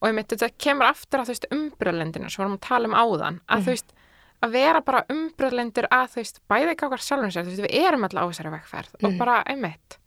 og 0.00 0.08
einmitt 0.08 0.28
þetta 0.34 0.48
kemur 0.58 0.86
aftur 0.86 1.20
að 1.20 1.24
þú 1.24 1.34
veist 1.34 1.46
umbröðlendinu 1.54 2.30
sem 2.30 2.40
við 2.42 2.44
vorum 2.44 2.58
að 2.58 2.68
tala 2.68 2.88
um 2.88 2.94
áðan 2.94 3.40
að 3.48 3.60
þú 3.62 3.70
veist 3.74 3.94
að 4.44 4.50
vera 4.50 4.80
bara 4.80 5.04
umbröðlendur 5.08 5.86
að 5.90 6.06
þú 6.10 6.16
veist 6.20 6.40
bæði 6.50 6.74
gákar 6.74 6.98
sjálfum 7.00 7.30
sér, 7.30 7.44
þú 7.44 7.50
veist 7.54 7.62
við 7.64 7.86
erum 7.86 8.04
alltaf 8.04 8.22
á 8.26 8.30
þessari 8.30 8.50
vegferð 8.50 8.90
og 9.04 9.10
Mhm. 9.10 9.18
bara 9.18 9.42
einmitt 9.46 9.98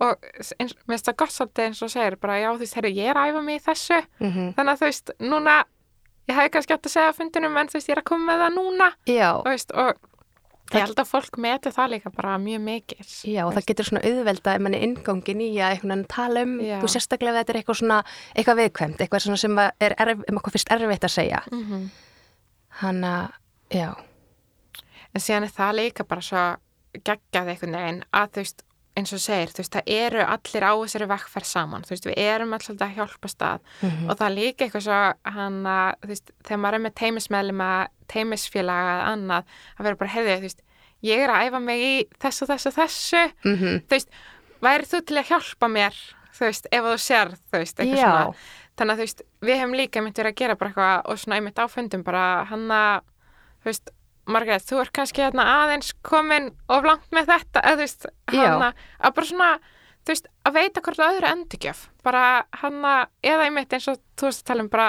og 0.00 0.16
eins, 0.58 0.74
mér 0.86 0.94
finnst 0.96 1.06
það 1.08 1.16
gott 1.16 1.30
svolítið 1.34 1.64
eins 1.68 1.82
og 1.82 1.90
segir 1.90 2.16
bara 2.20 2.38
já 2.40 2.48
þú 2.54 2.58
veist, 2.64 2.74
herru 2.74 2.88
ég 2.94 3.10
er 3.10 3.16
að 3.20 3.28
æfa 3.34 3.42
mig 3.44 3.60
í 3.60 3.64
þessu 3.68 4.00
Mhm. 4.20 4.54
þannig 4.56 4.72
að 4.72 4.78
þú 4.80 4.86
veist, 4.88 5.10
núna 5.20 5.64
ég 6.28 6.34
hefði 6.36 6.50
kannski 6.50 6.74
átt 6.74 6.86
að 6.86 6.94
segja 6.96 7.12
fundinum 7.12 7.56
en 7.56 7.68
þú 7.68 7.72
veist 7.78 7.88
ég 7.88 7.96
er 7.96 8.02
að 8.02 8.04
koma 8.10 8.32
með 8.32 8.42
það 8.44 8.54
núna 8.58 8.88
og, 9.38 9.44
veist, 9.44 9.70
og 9.74 9.94
ég 10.72 10.80
held 10.80 10.96
að 10.96 11.10
fólk 11.12 11.36
meti 11.38 11.68
það 11.70 11.90
líka 11.92 12.10
bara 12.16 12.38
mjög 12.38 12.60
mikið 12.64 13.10
Já, 13.34 13.44
og 13.46 13.52
það 13.54 13.66
getur 13.66 13.84
svona 13.84 14.00
auðvelda 14.08 14.54
ef 14.54 14.60
mann 14.64 14.74
er 14.74 14.80
inngangin 14.86 15.40
í 15.44 15.50
að 15.60 15.74
einhvern 15.74 15.90
veginn 15.92 16.06
tala 16.08 16.42
um, 16.42 16.54
þú 16.80 16.88
sérstaklega 16.88 17.42
þetta 17.44 17.52
er 17.52 17.58
eitthvað 17.60 17.78
svona, 17.82 17.98
eitthvað 18.34 18.60
viðkvæmt, 18.62 18.98
eitthvað 19.04 19.20
svona 19.26 19.36
sem 19.36 19.58
er 19.58 19.94
erf, 19.98 20.24
um 20.30 20.36
okkur 20.40 20.52
fyrst 20.56 20.72
erfitt 20.72 21.04
að 21.04 21.12
segja. 21.18 21.42
mm 21.52 21.62
-hmm. 21.64 21.88
Hann 22.80 23.04
að, 23.04 23.30
já, 23.70 23.94
en 25.14 25.20
síðan 25.20 25.44
er 25.44 25.52
það 25.52 25.74
líka 25.78 26.04
bara 26.08 26.20
svo 26.20 26.56
geggjað 27.04 27.48
einhvern 27.52 27.72
veginn 27.76 28.02
að 28.12 28.28
þú 28.30 28.40
veist 28.42 28.62
eins 28.94 29.12
og 29.12 29.22
segir, 29.22 29.50
þú 29.50 29.62
veist, 29.62 29.74
það 29.74 29.90
eru 29.90 30.20
allir 30.22 30.66
á 30.66 30.72
þessari 30.78 31.08
vekkferð 31.10 31.48
saman, 31.50 31.82
þú 31.82 31.94
veist, 31.94 32.06
við 32.06 32.18
erum 32.24 32.52
allir 32.54 32.84
að 32.86 32.94
hjálpa 32.98 33.30
stað. 33.32 33.64
Mhm. 33.82 34.10
og 34.10 34.18
það 34.18 34.26
er 34.28 34.36
líka 34.38 34.64
eitthvað 34.64 34.84
svo 34.86 35.00
hann 35.36 35.60
að, 35.66 35.94
þú 36.02 36.10
veist, 36.12 36.30
þegar 36.44 36.60
maður 36.62 36.78
er 36.78 36.84
með 36.84 36.94
teimismeðlum 37.02 37.64
að 37.64 37.86
teimisfélaga 38.14 38.92
eða 38.94 39.08
annað 39.14 39.56
að 39.78 39.88
vera 39.88 40.00
bara, 40.02 40.14
heyrðu, 40.14 40.36
þú 40.36 40.46
veist, 40.48 40.60
ég 41.02 41.24
er 41.24 41.30
að 41.34 41.48
æfa 41.48 41.62
mig 41.64 41.80
í 41.84 41.94
þessu, 42.22 42.46
þessu, 42.46 42.74
þessu. 42.78 43.24
Mm 43.44 43.56
þú 43.84 43.96
veist, 43.96 44.08
væri 44.64 44.86
þú 44.88 45.00
til 45.04 45.18
að 45.18 45.28
hjálpa 45.32 45.68
mér 45.68 45.98
þú 46.34 46.46
veist, 46.48 46.68
ef 46.72 46.86
þú 46.88 46.94
sér, 47.00 47.34
þú 47.50 47.60
veist, 47.62 47.80
eitthvað 47.80 47.98
Já. 47.98 48.10
svona. 48.10 48.38
Þannig 48.74 48.94
að 48.94 48.98
þú 48.98 49.06
veist, 49.06 49.20
við 49.46 49.60
hefum 49.60 49.76
líka 49.78 50.02
myndið 50.02 50.30
að 50.30 50.38
gera 50.40 50.56
bara 50.58 50.70
eitthvað 50.72 51.10
og 51.12 51.20
svona 51.22 51.38
einmitt 51.38 51.60
áfundum 51.62 52.02
bara 52.06 52.24
hann 52.50 52.64
að, 52.74 53.04
þú 53.62 53.70
veist 53.70 53.93
Margrét, 54.26 54.64
þú 54.64 54.80
ert 54.80 54.92
kannski 54.96 55.24
hérna 55.24 55.44
aðeins 55.64 55.92
komin 56.06 56.50
of 56.72 56.86
langt 56.86 57.08
með 57.12 57.28
þetta, 57.32 57.64
þú 57.66 57.76
veist 57.82 58.06
hann 58.32 58.66
að, 58.70 58.84
að 59.00 59.14
bara 59.18 59.30
svona 59.30 59.50
þú 60.04 60.12
veist, 60.14 60.30
að 60.44 60.56
veita 60.58 60.82
hvort 60.84 61.04
öðru 61.08 61.30
endurgjöf. 61.30 61.84
Bara 62.04 62.24
hann 62.62 62.80
að, 62.88 63.04
eða 63.24 63.46
einmitt 63.48 63.76
eins 63.76 63.90
og 63.92 64.00
þú 64.20 64.30
veist 64.30 64.42
að 64.44 64.50
tala 64.50 64.64
um 64.64 64.72
bara 64.72 64.88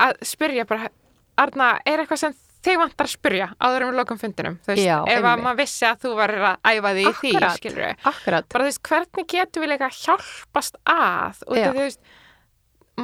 að 0.00 0.22
spyrja 0.28 0.68
bara 0.68 0.92
Arna, 1.40 1.74
er 1.88 2.02
eitthvað 2.02 2.20
sem 2.20 2.34
þig 2.60 2.76
vantar 2.80 3.08
að 3.08 3.12
spyrja 3.14 3.46
áður 3.64 3.86
um 3.86 3.94
lokum 3.96 4.18
fundinum, 4.20 4.58
þú 4.64 4.74
veist, 4.74 4.84
Já, 4.84 4.96
ef 5.08 5.24
að 5.24 5.44
maður 5.44 5.60
vissi 5.62 5.86
að 5.88 6.02
þú 6.02 6.10
varir 6.18 6.42
að 6.50 6.58
æfa 6.68 6.90
því 6.96 7.04
í 7.04 7.12
því, 7.20 7.30
Akkurat. 7.30 7.56
skilur 7.56 7.84
við 7.86 8.08
Akkurat. 8.10 8.48
bara 8.52 8.64
þú 8.64 8.68
veist, 8.68 8.82
hvernig 8.90 9.28
getum 9.32 9.64
við 9.64 9.72
líka 9.72 9.88
hjálpast 9.96 10.76
að? 10.84 11.40
Og 11.48 11.56
þú 11.56 11.70
veist 11.78 12.00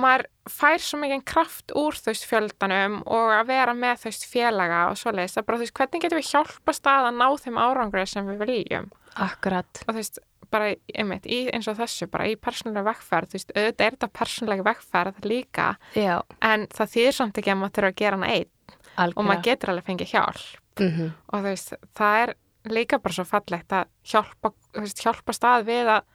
maður 0.02 0.26
fær 0.50 0.82
svo 0.82 1.00
mikið 1.02 1.24
kraft 1.28 1.74
úr 1.78 1.98
veist 2.06 2.26
fjöldanum 2.28 3.00
og 3.02 3.32
að 3.34 3.50
vera 3.50 3.74
með 3.76 4.06
veist 4.06 4.26
félaga 4.30 4.86
og 4.90 5.00
svoleiðis, 5.00 5.36
að 5.38 5.46
bara 5.48 5.58
þú 5.58 5.66
veist 5.66 5.76
hvernig 5.80 6.04
getum 6.04 6.20
við 6.20 6.30
hjálpast 6.30 6.88
að 6.92 7.10
að 7.10 7.20
ná 7.20 7.26
þeim 7.42 7.60
árangri 7.60 8.06
sem 8.10 8.30
við 8.30 8.42
viljum? 8.44 8.88
Akkurat. 9.16 9.82
og 9.86 9.94
þú 9.94 9.98
veist, 10.00 10.18
bara 10.52 10.72
einmitt, 10.94 11.26
í, 11.26 11.46
eins 11.54 11.68
og 11.70 11.78
þessu 11.78 12.08
bara 12.10 12.28
í 12.30 12.36
persónulega 12.38 12.90
vekkferð, 12.90 13.30
þú 13.32 13.38
veist, 13.38 13.54
auðvitað 13.56 13.86
er 13.86 13.96
þetta 13.96 14.10
persónulega 14.20 14.66
vekkferð 14.66 15.26
líka 15.26 15.68
Já, 15.96 16.14
en 16.44 16.66
það 16.74 16.92
þýðir 16.94 17.16
samt 17.18 17.40
ekki 17.40 17.52
að 17.52 17.60
maður 17.62 17.76
þurfa 17.78 17.92
að 17.92 17.98
gera 18.02 18.20
hana 18.20 18.32
einn. 18.34 18.52
Og 18.96 19.24
maður 19.26 19.42
getur 19.44 19.72
alveg 19.72 19.88
fengið 19.90 20.12
hjálp. 20.14 20.44
Mm 20.76 20.92
og 21.32 21.40
þú 21.40 21.42
veist, 21.48 21.72
það 21.96 22.20
er 22.22 22.34
líka 22.76 22.98
bara 23.00 23.16
svo 23.16 23.24
fallegt 23.24 23.72
að 23.72 23.88
hjálpa, 24.04 24.52
veist, 24.76 25.02
hjálpa 25.02 25.32
stað 25.32 25.66
við 25.66 25.90
að 25.96 26.06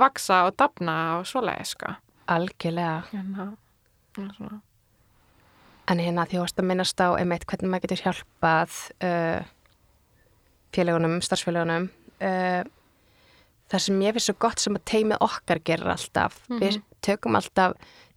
vaksa 0.00 0.44
og 0.46 0.56
dafna 0.60 0.96
og 1.18 1.26
svoleiði, 1.26 1.66
sko. 1.72 1.94
Algjörlega. 2.30 3.04
Hérna, 3.10 3.46
svona. 4.36 4.60
En 5.90 5.98
hérna 5.98 6.26
því 6.30 6.42
að 6.44 6.66
minnast 6.68 7.00
á 7.02 7.18
einmitt 7.18 7.46
hvernig 7.50 7.72
maður 7.72 7.88
getur 7.88 8.04
hjálpað 8.04 8.76
uh, 9.02 9.40
félagunum, 10.76 11.18
starfsfélagunum. 11.26 11.88
Uh, 12.22 12.62
það 13.72 13.84
sem 13.86 14.04
ég 14.04 14.14
finnst 14.14 14.30
svo 14.30 14.36
gott 14.38 14.62
sem 14.62 14.78
að 14.78 14.86
teimið 14.92 15.24
okkar 15.26 15.62
gerir 15.66 15.90
alltaf. 15.90 16.38
Við 16.50 16.78
tökum 17.02 17.38
alltaf 17.38 17.74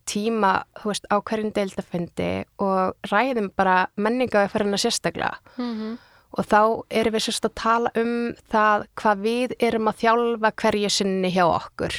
tíma, 0.09 0.63
þú 0.81 0.91
veist, 0.91 1.05
á 1.07 1.17
hverjum 1.23 1.53
deildafundi 1.55 2.31
og 2.61 3.09
ræðum 3.09 3.49
bara 3.55 3.87
menninga 3.95 4.47
fyrir 4.51 4.67
hennar 4.67 4.83
sérstaklega. 4.83 5.37
Mm 5.57 5.97
Og 6.33 6.47
þá 6.49 6.61
erum 6.89 7.13
við 7.13 7.21
sérst 7.27 7.45
að 7.45 7.53
tala 7.61 7.89
um 7.93 8.33
það 8.49 8.85
hvað 8.97 9.19
við 9.21 9.51
erum 9.59 9.89
að 9.91 9.99
þjálfa 9.99 10.51
hverju 10.63 10.89
sinni 10.89 11.29
hjá 11.29 11.45
okkur. 11.45 11.93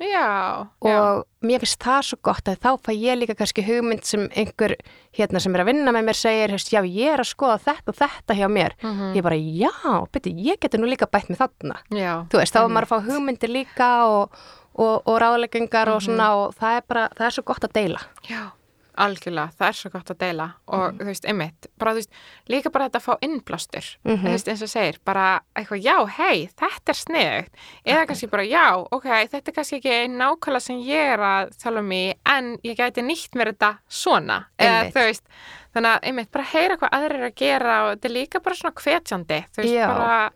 Já, 0.00 0.66
já, 0.84 0.96
og 0.96 1.26
mér 1.44 1.60
finnst 1.60 1.82
það 1.84 2.02
svo 2.08 2.18
gott 2.24 2.46
að 2.48 2.56
þá 2.64 2.70
fæ 2.86 2.92
ég 2.96 3.18
líka 3.20 3.34
kannski 3.36 3.64
hugmynd 3.66 4.04
sem 4.08 4.22
einhver 4.32 4.72
hérna 5.16 5.40
sem 5.44 5.54
er 5.54 5.60
að 5.60 5.68
vinna 5.70 5.92
með 5.92 6.06
mér 6.08 6.16
segir, 6.16 6.54
hefst, 6.54 6.72
já 6.72 6.80
ég 6.88 7.12
er 7.12 7.20
að 7.20 7.28
skoða 7.28 7.58
þetta 7.66 7.92
og 7.92 7.98
þetta 8.00 8.36
hjá 8.38 8.48
mér. 8.48 8.72
Mhm. 8.82 9.12
ég 9.18 9.22
bara 9.22 9.36
já, 9.36 10.06
beti, 10.12 10.32
ég 10.32 10.58
geti 10.60 10.78
nú 10.80 10.88
líka 10.88 11.04
bætt 11.06 11.28
með 11.28 11.42
þarna. 11.44 11.76
Já, 11.92 12.14
þú 12.32 12.40
veist, 12.40 12.54
þá 12.54 12.64
er 12.64 12.68
maður 12.72 12.88
að 12.88 12.92
fá 12.94 12.98
hugmyndir 13.10 13.52
líka 13.52 13.90
og, 14.08 14.30
og, 14.74 15.02
og 15.06 15.20
ráðleggingar 15.20 15.86
Mhm. 15.86 15.94
og 15.96 16.00
svona 16.02 16.30
og 16.36 16.54
það 16.56 16.76
er 16.76 16.82
bara, 16.88 17.08
það 17.16 17.26
er 17.26 17.30
svo 17.36 17.42
gott 17.44 17.64
að 17.68 17.72
deila. 17.72 18.00
Já, 18.24 18.42
algjörlega, 19.00 19.52
það 19.58 19.66
er 19.70 19.76
svo 19.78 19.90
gott 19.94 20.10
að 20.12 20.18
deila 20.20 20.46
og 20.68 20.98
þú 21.00 21.06
veist, 21.08 21.24
einmitt, 21.30 21.66
bara 21.80 21.92
þú 21.96 22.00
veist, 22.02 22.10
líka 22.52 22.72
bara 22.74 22.88
þetta 22.88 23.00
að 23.00 23.06
fá 23.06 23.14
innblástur, 23.26 23.86
Mhm. 24.04 24.18
þú 24.24 24.30
veist, 24.34 24.48
eins 24.52 24.62
og 24.62 24.68
segir, 24.72 24.98
bara 25.04 25.40
eitthvað, 25.56 25.82
já, 25.84 25.96
hei, 26.18 26.46
þetta 26.60 26.94
er 26.94 26.98
sniðugt, 27.00 27.52
eða 27.86 28.06
kannski 28.06 28.30
bara, 28.30 28.42
já, 28.44 28.64
ok, 28.92 29.04
þetta 29.32 29.48
er 29.48 29.56
kannski 29.58 29.80
ekki 29.80 29.96
nákvæmlega 30.14 30.60
sem 30.62 30.76
ég 30.86 31.12
er 31.14 31.18
að 31.18 31.54
tala 31.62 31.80
um 31.80 31.90
í, 31.90 32.14
en 32.26 32.56
ég 32.64 32.76
gæti 32.76 33.02
nýtt 33.02 33.34
mér 33.36 33.52
þetta 33.54 33.72
svona, 33.88 34.44
eða 34.58 34.92
þú 34.92 35.04
veist, 35.08 35.24
þannig 35.74 35.94
að, 35.96 36.00
einmitt, 36.10 36.30
bara 36.32 36.44
heyra 36.44 36.76
hvað 36.76 36.90
aðrir 36.92 37.14
eru 37.20 37.30
að 37.30 37.34
gera 37.36 37.76
og 37.84 37.94
þetta 37.96 38.04
er 38.10 38.16
líka 38.16 38.42
bara 38.42 38.54
svona 38.54 38.74
hvetjandi, 38.74 39.44
þú 39.54 39.62
veist, 39.62 39.74
Já. 39.74 39.86
bara, 39.86 40.30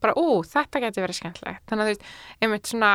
bara, 0.00 0.14
ú, 0.14 0.42
þetta 0.46 0.80
geti 0.80 1.00
verið 1.02 1.18
skemmtilegt, 1.22 1.62
þannig 1.68 1.82
að, 1.82 1.88
þú 1.88 1.94
veist, 1.94 2.02
einmitt 2.42 2.66
svona 2.66 2.92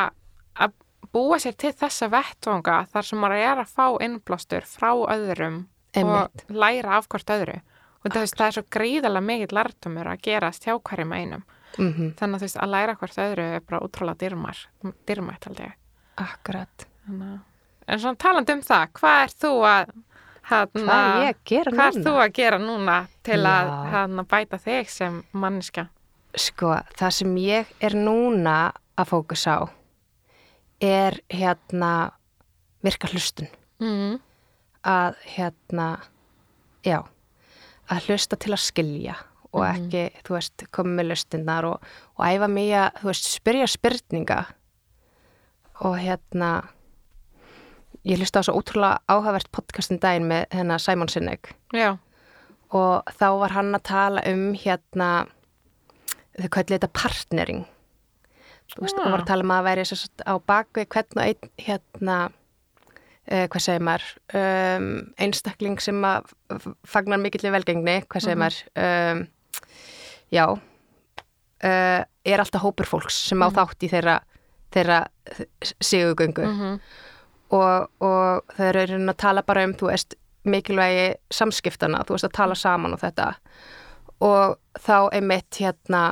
búa 1.13 1.37
sér 1.39 1.55
til 1.57 1.71
þessa 1.77 2.09
vettvanga 2.09 2.77
þar 2.93 3.05
sem 3.07 3.19
maður 3.21 3.43
er 3.45 3.61
að 3.63 3.73
fá 3.77 3.85
innblástur 4.01 4.65
frá 4.67 4.91
öðrum 5.13 5.59
og 5.93 5.97
Einmitt. 6.01 6.45
læra 6.49 6.97
af 6.97 7.07
hvort 7.07 7.29
öðru 7.29 7.59
og 8.03 8.11
það, 8.11 8.19
veist, 8.23 8.37
það 8.39 8.47
er 8.47 8.55
svo 8.57 8.63
gríðarlega 8.75 9.27
mikill 9.27 9.55
lærtumur 9.57 10.09
að 10.09 10.23
gerast 10.25 10.65
hjá 10.67 10.73
hverjum 10.79 11.13
einum 11.13 11.43
mm 11.77 12.13
þannig 12.19 12.35
að 12.37 12.43
veist 12.45 12.57
að 12.61 12.69
læra 12.73 12.95
hvort 12.99 13.17
öðru 13.17 13.45
er 13.55 13.61
bara 13.65 13.79
útrúlega 13.85 14.19
dyrmar, 14.25 14.57
dyrmætt 15.07 15.47
ég 15.59 15.71
Akkurat 16.17 16.87
Þannig, 17.07 17.29
að- 17.33 17.39
en 17.93 17.99
svona 17.99 18.17
talandi 18.17 18.53
um 18.53 18.61
það 18.61 18.87
hvað 18.99 19.23
er 19.23 19.31
þú 19.43 19.53
að 19.69 19.93
hana, 20.43 20.67
Hvað 20.73 21.23
ég 21.23 21.29
að 21.29 21.43
gera 21.45 21.71
hvað 21.71 21.87
er 21.87 21.93
núna? 21.97 22.03
þú 22.05 22.13
að 22.23 22.33
gera 22.33 22.57
núna 22.59 22.97
til 23.23 23.39
að 23.39 23.67
Já. 23.69 23.89
hana, 23.93 24.23
bæta 24.23 24.57
þig 24.59 24.89
sem 24.89 25.23
manniska 25.33 25.87
Sko, 26.35 26.73
það 26.97 27.11
sem 27.13 27.35
ég 27.37 27.65
er 27.81 27.91
núna 27.93 28.73
að 28.97 29.05
fókus 29.13 29.45
á 29.47 29.69
er 30.83 31.17
hérna 31.31 32.13
virka 32.83 33.09
hlustun. 33.11 33.49
Mm. 33.83 34.19
að 34.83 35.15
hérna 35.23 35.87
já, 36.83 36.99
að 37.87 38.07
hlusta 38.09 38.37
til 38.39 38.51
að 38.51 38.63
skilja 38.63 39.15
og 39.53 39.63
ekki, 39.67 40.07
þú 40.25 40.35
veist, 40.35 40.63
koma 40.73 40.97
með 40.97 41.11
lustinnar 41.11 41.67
og, 41.69 41.89
og 42.17 42.23
æfa 42.25 42.49
mig 42.51 42.71
að, 42.75 42.89
þú 43.01 43.09
veist, 43.11 43.27
spyrja 43.37 43.67
spurninga. 43.69 44.39
Og 45.85 45.97
hérna 46.01 46.49
ég 48.03 48.19
hlusta 48.19 48.41
á 48.41 48.45
svo 48.45 48.57
ótrúlega 48.59 49.03
áhugavert 49.07 49.51
podcastin 49.53 50.01
daginn 50.01 50.27
með 50.31 50.47
hennar 50.57 50.81
Simon 50.81 51.11
Sinek. 51.11 51.53
Já, 51.75 51.95
og 52.73 53.13
þá 53.19 53.27
var 53.43 53.55
hann 53.55 53.77
að 53.77 53.85
tala 53.87 54.25
um 54.31 54.49
hérna 54.57 55.09
þau 56.33 56.49
kallið 56.49 56.79
þetta 56.79 56.93
partnering 56.97 57.63
þú 58.75 58.85
veist, 58.85 58.99
og 58.99 59.11
var 59.11 59.23
að 59.23 59.29
tala 59.31 59.45
um 59.45 59.53
að 59.55 59.67
væri 59.69 59.85
á 60.23 60.33
bakvið 60.51 60.89
hvern 60.95 61.19
og 61.19 61.23
einn 61.25 61.51
hérna 61.67 62.17
uh, 62.31 63.45
hvað 63.51 63.65
segir 63.67 63.87
maður 63.89 64.09
um, 64.41 64.89
einstakling 65.27 65.79
sem 65.83 66.03
að 66.07 66.33
fagnar 66.87 67.21
mikill 67.21 67.47
í 67.47 67.53
velgengni, 67.53 68.01
hvað 68.07 68.27
segir 68.27 68.43
maður 68.43 68.59
um, 68.87 69.23
já 70.33 70.45
uh, 70.49 72.01
er 72.03 72.43
alltaf 72.43 72.63
hópur 72.63 72.89
fólks 72.89 73.25
sem 73.29 73.43
á 73.43 73.47
þátt 73.53 73.83
í 73.85 73.91
þeirra, 73.91 74.19
þeirra 74.73 75.01
sigugöngu 75.83 76.47
mm 76.49 76.77
og, 77.53 77.89
og 78.03 78.53
þau 78.57 78.67
eru 78.71 78.99
að 78.99 79.17
tala 79.21 79.45
bara 79.45 79.65
um, 79.67 79.73
þú 79.77 79.89
veist, 79.91 80.17
mikilvægi 80.49 81.07
samskiptana, 81.33 82.03
þú 82.07 82.17
veist, 82.17 82.27
að 82.27 82.37
tala 82.39 82.57
saman 82.59 82.95
og 82.95 83.01
þetta. 83.03 83.29
Og 84.23 84.55
þá 84.79 84.97
einmitt 85.15 85.59
hérna, 85.61 86.03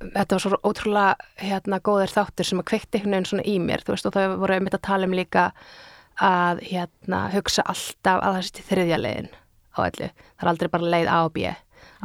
þetta 0.00 0.36
var 0.36 0.44
svo 0.44 0.60
ótrúlega 0.62 1.28
hérna 1.40 1.80
góðir 1.80 2.12
þáttur 2.12 2.48
sem 2.48 2.62
að 2.62 2.68
kveikti 2.70 2.98
einhvern 2.98 3.16
veginn 3.16 3.28
svona 3.30 3.46
í 3.48 3.56
mér, 3.62 3.84
þú 3.84 3.94
veist, 3.94 4.08
og 4.08 4.16
þau 4.16 4.36
voru 4.42 4.56
einmitt 4.56 4.76
að 4.76 4.86
tala 4.88 5.08
um 5.08 5.16
líka 5.16 5.46
að 6.22 6.62
hérna 6.70 7.26
hugsa 7.32 7.64
alltaf 7.68 8.22
að 8.22 8.36
það 8.36 8.44
sé 8.46 8.56
til 8.56 8.66
þriðja 8.70 9.00
leiðin 9.00 9.32
á 9.76 9.78
öllu, 9.84 10.10
það 10.10 10.44
er 10.44 10.52
aldrei 10.52 10.72
bara 10.72 10.92
leið 10.94 11.12
A 11.12 11.18
og 11.24 11.32
B 11.36 11.54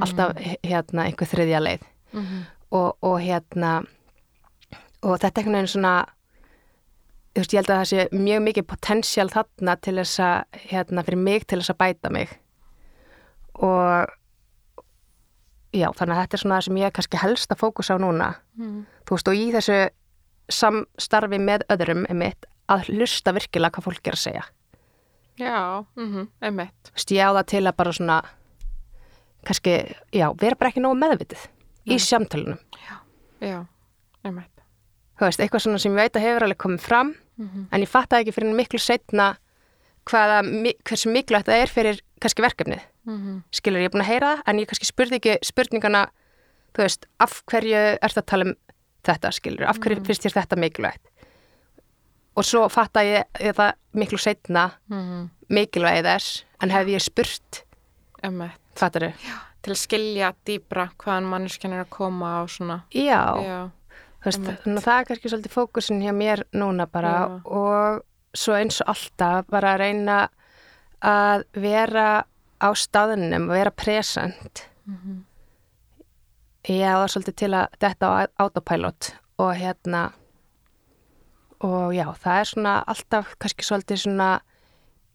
alltaf 0.01 0.39
hérna 0.63 1.05
einhver 1.07 1.27
þriðja 1.27 1.59
leið. 1.61 1.83
-hmm. 2.11 2.41
og, 2.71 2.97
og 3.01 3.19
hérna 3.19 3.83
og 5.01 5.19
þetta 5.19 5.27
er 5.27 5.39
einhvern 5.41 5.55
veginn 5.55 5.67
svona 5.67 5.93
þú 7.31 7.39
veist, 7.41 7.53
ég 7.53 7.59
held 7.61 7.69
að 7.69 7.79
það 7.79 7.91
sé 7.91 8.07
mjög 8.11 8.41
mikið 8.45 8.67
potential 8.67 9.29
þarna 9.31 9.75
til 9.75 9.95
þess 9.95 10.19
að 10.19 10.63
hérna, 10.71 11.03
fyrir 11.07 11.21
mig 11.21 11.45
til 11.47 11.59
þess 11.61 11.73
að 11.73 11.79
bæta 11.79 12.11
mig. 12.11 12.33
Og 13.53 14.11
já, 15.73 15.87
þannig 15.95 16.15
að 16.15 16.21
þetta 16.21 16.37
er 16.37 16.41
svona 16.43 16.55
það 16.59 16.65
sem 16.67 16.77
ég 16.81 16.85
er 16.89 16.95
kannski 16.97 17.17
helst 17.21 17.51
að 17.53 17.61
fókusa 17.61 17.95
á 17.95 18.03
núna. 18.03 18.29
Mm. 18.57 18.85
þú 19.07 19.15
veist, 19.17 19.27
og 19.31 19.35
í 19.39 19.45
þessu 19.55 19.77
samstarfi 20.51 21.39
með 21.39 21.63
öðrum 21.71 22.05
einmitt, 22.09 22.45
að 22.71 22.89
hlusta 22.91 23.33
virkilega 23.35 23.71
hvað 23.77 23.87
fólk 23.87 24.07
er 24.11 24.17
að 24.17 24.23
segja. 24.25 24.43
Já, 25.39 25.85
mm 25.95 26.27
einmitt. 26.43 26.91
Þú 26.91 26.95
veist, 26.97 27.11
ég 27.15 27.23
á 27.23 27.31
það 27.39 27.45
til 27.53 27.63
að 27.67 27.75
bara 27.79 27.93
svona 27.95 28.17
kannski, 29.47 29.75
já, 30.13 30.27
vera 30.37 30.55
bara 30.59 30.69
ekki 30.71 30.83
nógu 30.83 30.99
meðvitið 31.01 31.45
í 31.89 31.97
samtalunum 32.03 32.59
já, 33.41 33.63
einmitt. 34.27 34.51
Þú 35.17 35.25
veist, 35.27 35.41
eitthvað 35.41 35.63
svona 35.65 35.79
sem 35.81 35.93
ég 35.95 36.01
veit 36.03 36.17
að 36.19 36.25
hefur 36.27 36.45
alveg 36.47 36.59
komið 36.61 36.83
fram 36.85 37.15
Mhm. 37.41 37.67
en 37.71 37.81
ég 37.81 37.89
fattaði 37.89 38.21
ekki 38.27 38.33
fyrir 38.35 38.53
miklu 38.53 38.77
setna 38.79 39.37
hvaða, 40.05 40.41
hversu 40.85 41.09
mikilvægt 41.09 41.47
það 41.47 41.61
er 41.63 41.67
fyrir 41.73 42.01
kannski 42.21 42.43
verkefnið, 42.43 42.81
mm 43.05 43.43
skilur 43.51 43.81
ég 43.81 43.89
er 43.89 43.93
búin 43.93 44.05
að 44.05 44.11
heyra 44.11 44.33
það 44.35 44.43
en 44.47 44.59
ég 44.59 44.67
kannski 44.67 44.85
spurði 44.85 45.15
ekki 45.19 45.37
spurningana 45.43 46.05
þú 46.75 46.83
veist, 46.83 47.05
af 47.19 47.41
hverju 47.45 47.81
ert 48.01 48.17
að 48.17 48.25
tala 48.25 48.45
um 48.45 48.55
þetta, 49.03 49.31
skilur, 49.31 49.67
af 49.67 49.79
hverju 49.79 50.05
finnst 50.05 50.23
þér 50.23 50.37
þetta 50.41 50.55
mikilvægt? 50.55 51.07
Og 52.35 52.45
svo 52.47 52.67
fattaði 52.71 53.17
ég, 53.17 53.23
ég 53.41 53.55
það 53.55 53.73
miklu 53.91 54.17
setna 54.17 54.71
-hmm. 54.89 55.29
mikilvægi 55.49 56.03
þess 56.03 56.45
en 56.61 56.69
hefði 56.71 56.93
ég 56.95 57.01
spurt 57.01 57.63
fattar 58.75 59.01
þau? 59.01 59.13
til 59.61 59.73
að 59.75 59.81
skilja 59.81 60.33
dýbra 60.47 60.89
hvaðan 61.01 61.29
manneskjan 61.29 61.73
er 61.73 61.85
að 61.85 61.93
koma 61.93 62.41
og 62.41 62.49
svona. 62.49 62.81
Já, 62.93 63.37
já, 63.45 63.69
veist, 64.25 64.47
það 64.65 64.95
er 64.95 65.07
kannski 65.09 65.29
svolítið 65.29 65.55
fókusin 65.55 66.01
hjá 66.01 66.13
mér 66.17 66.43
núna 66.53 66.87
bara 66.89 67.13
Já. 67.29 67.41
og 67.45 68.01
svo 68.33 68.57
eins 68.57 68.81
og 68.81 68.93
alltaf 68.95 69.49
bara 69.51 69.75
að 69.75 69.83
reyna 69.83 70.17
að 71.01 71.45
vera 71.53 72.23
á 72.61 72.69
staðunum 72.77 73.49
og 73.49 73.55
vera 73.57 73.71
present 73.71 74.67
Mhm. 74.87 75.23
ég 76.69 76.85
á 76.85 77.01
það 77.01 77.11
svolítið 77.13 77.35
til 77.35 77.51
að 77.57 77.67
detta 77.79 78.07
á 78.07 78.13
autopilot 78.39 79.13
og 79.39 79.55
hérna 79.55 80.11
og 81.61 81.93
já, 81.93 82.05
það 82.17 82.39
er 82.39 82.45
svona 82.49 82.83
alltaf 82.87 83.35
kannski 83.39 83.65
svolítið 83.65 83.97
svona 84.05 84.29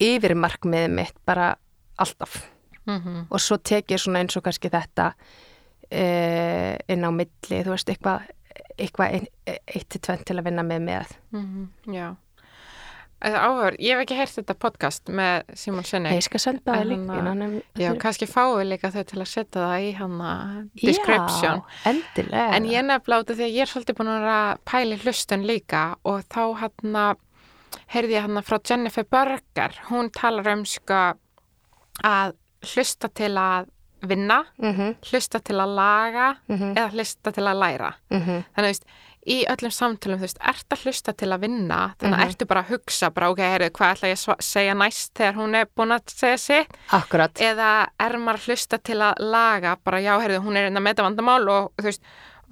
yfirmarkmiðið 0.00 0.90
mitt 0.94 1.16
bara 1.26 1.56
alltaf 1.98 2.50
Mhm. 2.87 3.26
og 3.30 3.40
svo 3.40 3.56
tekið 3.59 3.98
svona 3.98 4.18
eins 4.22 4.37
og 4.37 4.42
kannski 4.44 4.70
þetta 4.70 5.12
uh, 5.92 6.76
inn 6.88 7.02
á 7.06 7.11
milli, 7.11 7.62
þú 7.64 7.70
veist, 7.74 7.88
eitthvað 7.88 8.22
eitthvað 8.78 9.12
ein, 9.14 9.26
eitt 9.46 9.88
til 9.88 10.00
tvent 10.00 10.24
til 10.26 10.37
að 10.38 10.44
vinna 10.44 10.62
með 10.62 10.80
með 10.82 11.06
Mhm, 11.32 11.68
Já. 11.94 12.16
Það 13.16 13.37
áhör, 13.40 13.76
ég 13.81 13.94
hef 13.96 14.02
ekki 14.05 14.16
heyrt 14.18 14.35
þetta 14.37 14.55
podcast 14.61 15.09
með 15.09 15.42
Simon 15.57 15.85
Sinni. 15.88 16.11
Ég 16.12 16.22
skal 16.26 16.40
senda 16.42 16.74
það 16.76 16.85
líka 16.90 17.14
kannski 18.02 18.26
fáum 18.29 18.59
við 18.61 18.66
líka 18.74 18.90
þau 18.92 19.05
til 19.09 19.20
að 19.22 19.31
setja 19.31 19.62
það 19.62 19.85
í 19.87 19.92
hana 19.96 20.33
description. 20.83 21.62
Já, 21.62 21.92
endilega 21.92 22.55
En 22.59 22.64
ég 22.68 22.76
af 23.33 23.38
því 23.40 23.46
að 23.48 23.55
ég 23.57 23.64
er 23.64 23.72
svolítið 23.72 23.98
búin 24.00 24.11
að 24.12 24.26
að 24.35 24.59
pæli 24.68 24.98
hlustun 25.00 25.46
líka 25.48 25.85
og 26.05 26.20
þá 26.29 26.42
hann 26.61 27.00
heyrði 27.94 28.18
ég 28.18 28.26
hann 28.26 28.42
frá 28.44 28.59
Jennifer 28.68 29.05
Berger. 29.16 29.81
Hún 29.88 30.11
talar 30.12 30.52
um 30.52 30.64
sko 30.68 31.00
að 32.05 32.37
hlusta 32.74 33.09
til 33.16 33.33
að 33.40 33.72
vinna, 34.07 34.42
mm 34.61 34.94
hlusta 35.11 35.40
til 35.40 35.57
að 35.57 35.74
laga 35.74 36.37
Mhm. 36.48 36.74
eða 36.76 36.90
hlusta 36.92 37.33
til 37.33 37.44
að 37.48 37.59
læra. 37.64 37.94
-hmm. 38.11 38.44
Þannig, 38.55 38.68
veist, 38.68 38.85
í 39.26 39.40
öllum 39.50 39.72
samtölum, 39.74 40.20
þú 40.20 40.26
veist, 40.28 40.38
ert 40.40 40.68
að 40.70 40.82
hlusta 40.86 41.12
til 41.16 41.28
að 41.34 41.40
vinna, 41.46 41.94
þannig 41.98 42.14
að 42.14 42.20
Mhm. 42.20 42.28
ertu 42.30 42.46
bara 42.46 42.62
að 42.62 42.68
hugsa, 42.70 43.10
bara, 43.14 43.30
ok, 43.30 43.38
heyrðu, 43.38 43.70
hvað 43.70 43.94
ætla 43.96 44.08
ég 44.12 44.20
að 44.28 44.42
segja 44.42 44.74
næst 44.74 45.14
þegar 45.14 45.34
hún 45.34 45.54
er 45.56 45.66
búin 45.76 45.92
að 45.96 46.02
segja 46.06 46.38
sitt, 46.38 46.68
Akkurat. 46.92 47.34
Eða 47.34 47.88
er 47.98 48.12
maður 48.18 48.38
að 48.38 48.46
hlusta 48.46 48.78
til 48.82 48.96
að 49.02 49.14
laga, 49.18 49.76
bara, 49.84 49.98
já, 50.00 50.14
heyrðu, 50.20 50.42
hún 50.44 50.56
er 50.56 50.66
inn 50.70 50.76
að 50.76 50.82
meta 50.82 51.02
vandamál 51.02 51.48
og, 51.48 51.72
þú 51.76 51.82
veist, 51.90 52.00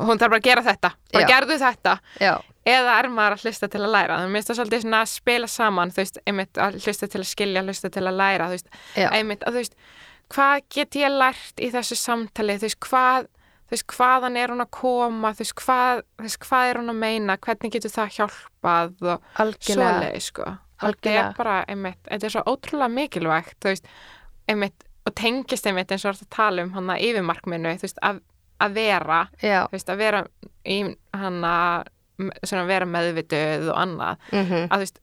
hún 0.00 0.18
þarf 0.18 0.30
bara 0.30 0.40
að 0.40 0.48
gera 0.48 0.62
þetta, 0.62 0.90
bara 1.12 1.24
Já. 1.24 1.28
gerðu 1.30 1.58
þetta, 1.60 1.98
Já, 2.20 2.40
eða 2.66 2.98
er 2.98 3.08
maður 3.08 3.32
að 3.36 3.42
hlusta 3.44 3.68
til 3.70 3.80
að 3.80 3.92
læra, 3.94 4.16
þannig 4.18 4.26
að 4.26 4.32
mér 4.34 4.42
finnst 4.42 4.50
það 4.50 4.58
svolítið 4.58 4.82
svona 4.82 5.02
að 5.04 5.08
spila 5.14 5.46
saman, 5.46 5.90
þú 5.90 6.00
veist, 6.02 6.18
einmitt 6.26 6.52
að 6.58 6.72
hlusta 6.82 7.06
til 7.08 7.20
að 7.20 7.30
skilja, 7.30 7.62
hlusta 7.62 7.90
til 7.92 8.02
að 8.02 8.16
læra, 8.18 8.46
þú 8.48 8.54
veist, 8.56 8.68
einmitt 9.14 9.42
að, 9.46 9.52
þú 9.54 9.60
veist, 9.62 9.74
hvað 10.34 10.62
get 10.74 10.90
ég 10.98 11.10
lært 11.14 11.56
í 11.62 11.70
þessu 11.70 11.94
samtali, 12.00 12.58
þú 12.58 12.66
veist, 12.66 12.80
hvað 12.80 13.26
veist, 13.74 13.86
hvaðan 13.94 14.38
er 14.40 14.52
hún 14.54 14.64
að 14.64 14.70
koma? 14.78 15.32
Þú 15.34 15.44
veist, 15.44 15.56
hvað, 15.60 16.02
hvað 16.46 16.70
er 16.70 16.80
hún 16.80 16.92
að 16.92 17.00
meina? 17.02 17.36
Hvernig 17.46 17.74
getur 17.76 17.94
það 17.94 18.18
hjálpað 18.18 19.08
og 19.14 19.28
svoleið, 19.60 20.18
sko. 20.24 20.48
Þetta 20.74 20.90
Algjörlega. 20.90 21.24
er 21.28 21.38
bara, 21.38 21.56
einmitt, 21.70 22.00
þetta 22.10 22.28
er 22.28 22.34
svo 22.34 22.42
ótrúlega 22.50 22.90
mikilvægt, 22.92 23.56
þú 23.62 23.72
veist, 23.72 23.90
einmitt 24.50 24.86
og 25.04 25.14
tengist 25.20 25.66
einmitt 25.68 25.92
eins 25.92 26.04
og 26.04 26.14
þú 26.14 26.14
ert 26.16 26.26
að 26.26 26.36
tala 26.36 26.64
um 26.64 26.72
hann 26.74 26.92
að 26.94 27.04
yfirmarkminu, 27.08 27.74
þú 27.78 27.86
veist, 27.86 28.00
að, 28.02 28.20
að 28.64 28.78
vera 28.78 29.20
Já, 29.42 29.58
þú 29.68 29.76
veist, 29.76 29.92
að 29.92 30.02
vera 30.02 30.24
í 30.64 30.78
hann 31.14 31.44
að 31.44 32.68
vera 32.68 32.86
meðvituð 32.88 33.70
og 33.72 33.78
annað. 33.80 34.28
Mm 34.32 34.44
að 34.70 34.76
þú 34.76 34.84
veist 34.84 35.00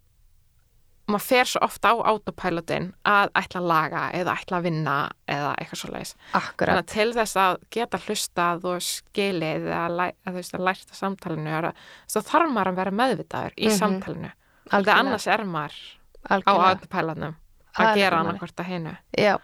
maður 1.11 1.25
fer 1.27 1.45
svo 1.51 1.59
ofta 1.65 1.91
á 1.91 1.95
autopilotin 2.11 2.87
að 3.07 3.29
ætla 3.41 3.59
að 3.61 3.67
laga 3.71 4.01
eða 4.17 4.35
ætla 4.41 4.57
að 4.59 4.65
vinna 4.67 4.95
eða 5.27 5.51
eitthvað 5.61 5.79
svo 5.81 5.89
leiðis. 5.93 6.13
Þannig 6.31 6.49
akkurat 6.51 6.79
að 6.81 6.87
til 6.93 7.07
þess 7.17 7.35
að 7.43 7.57
geta 7.77 7.97
hlustað 8.05 8.65
og 8.71 8.81
skilið 8.87 9.67
eða 9.67 9.81
að, 9.87 10.13
þú 10.27 10.33
veist, 10.39 10.55
að 10.57 10.65
lært 10.69 10.91
að 10.93 10.99
samtalinu 11.01 11.49
er 11.57 11.69
að 11.71 11.83
þá 12.11 12.19
þarf 12.31 12.51
maður 12.55 12.71
að 12.73 12.79
vera 12.81 12.91
meðvitaður 13.01 13.53
í 13.57 13.67
Mhm. 13.69 13.77
samtalinu. 13.79 14.31
Þegar 14.31 14.79
Algjörlega. 14.79 14.99
annars 14.99 15.27
er 15.27 15.43
maður 15.45 15.77
á 16.21 16.33
Algjörlega. 16.35 16.69
autopilotinum 16.71 17.35
Það 17.71 17.85
að 17.85 17.91
er 17.91 17.95
gera 18.01 18.17
annarkvort 18.19 18.55
að 18.59 18.65
hinu. 18.65 18.97
Já, 19.17 19.37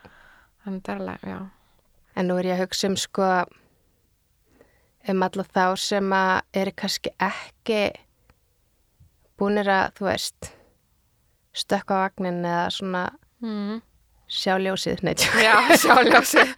Þannig 0.65 0.84
það 0.84 0.95
er 0.95 0.99
alveg, 1.01 1.21
já. 1.23 1.49
en 2.17 2.27
nú 2.27 2.38
er 2.39 2.43
ég 2.43 2.58
að 2.58 2.62
hugsa 2.67 2.88
um 2.89 2.95
sko 2.97 3.45
um 5.10 5.23
alla 5.23 5.43
þá 5.43 5.77
sem 5.80 6.10
að 6.12 6.41
eru 6.53 6.71
kannski 6.71 7.10
ekki 7.23 7.91
búnir 9.39 9.69
að, 9.69 9.93
þú 9.97 10.08
veist 10.10 10.49
stökka 11.57 11.97
á 11.97 11.99
vagnin 12.07 12.43
eða 12.45 12.67
svona 12.73 13.05
Mm. 13.43 13.81
sjá 14.27 14.55
ljósið 14.57 15.03
neitt. 15.05 15.21
Já, 15.37 15.53
sjá 15.77 15.99
ljósið. 16.07 16.53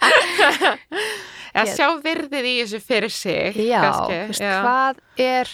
Eða 1.59 1.73
sjá 1.75 1.87
virðið 2.05 2.45
í 2.47 2.53
þessu 2.61 2.79
fyrir 2.85 3.11
sig. 3.11 3.57
Já, 3.67 3.81
kannski, 3.83 4.19
veist, 4.29 4.43
já. 4.45 4.53
hvað 4.63 5.01
er 5.25 5.51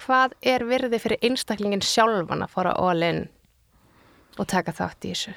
hvað 0.00 0.34
er 0.42 0.64
virði 0.66 1.00
fyrir 1.02 1.26
einstaklingin 1.26 1.84
sjálfan 1.84 2.42
að 2.46 2.54
fara 2.54 2.72
in 3.10 3.28
og 4.38 4.46
taka 4.50 4.72
þátt 4.74 5.04
í 5.06 5.12
þessu? 5.12 5.34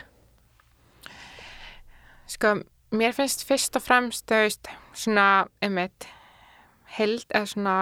Sko, 2.27 2.53
mér 2.91 3.13
finnst 3.15 3.45
fyrst 3.47 3.75
og 3.77 3.84
fremst, 3.86 4.25
þú 4.27 4.41
veist, 4.43 4.67
svona, 4.97 5.47
einmitt, 5.62 6.08
held, 6.97 7.23
eða 7.30 7.51
svona 7.53 7.75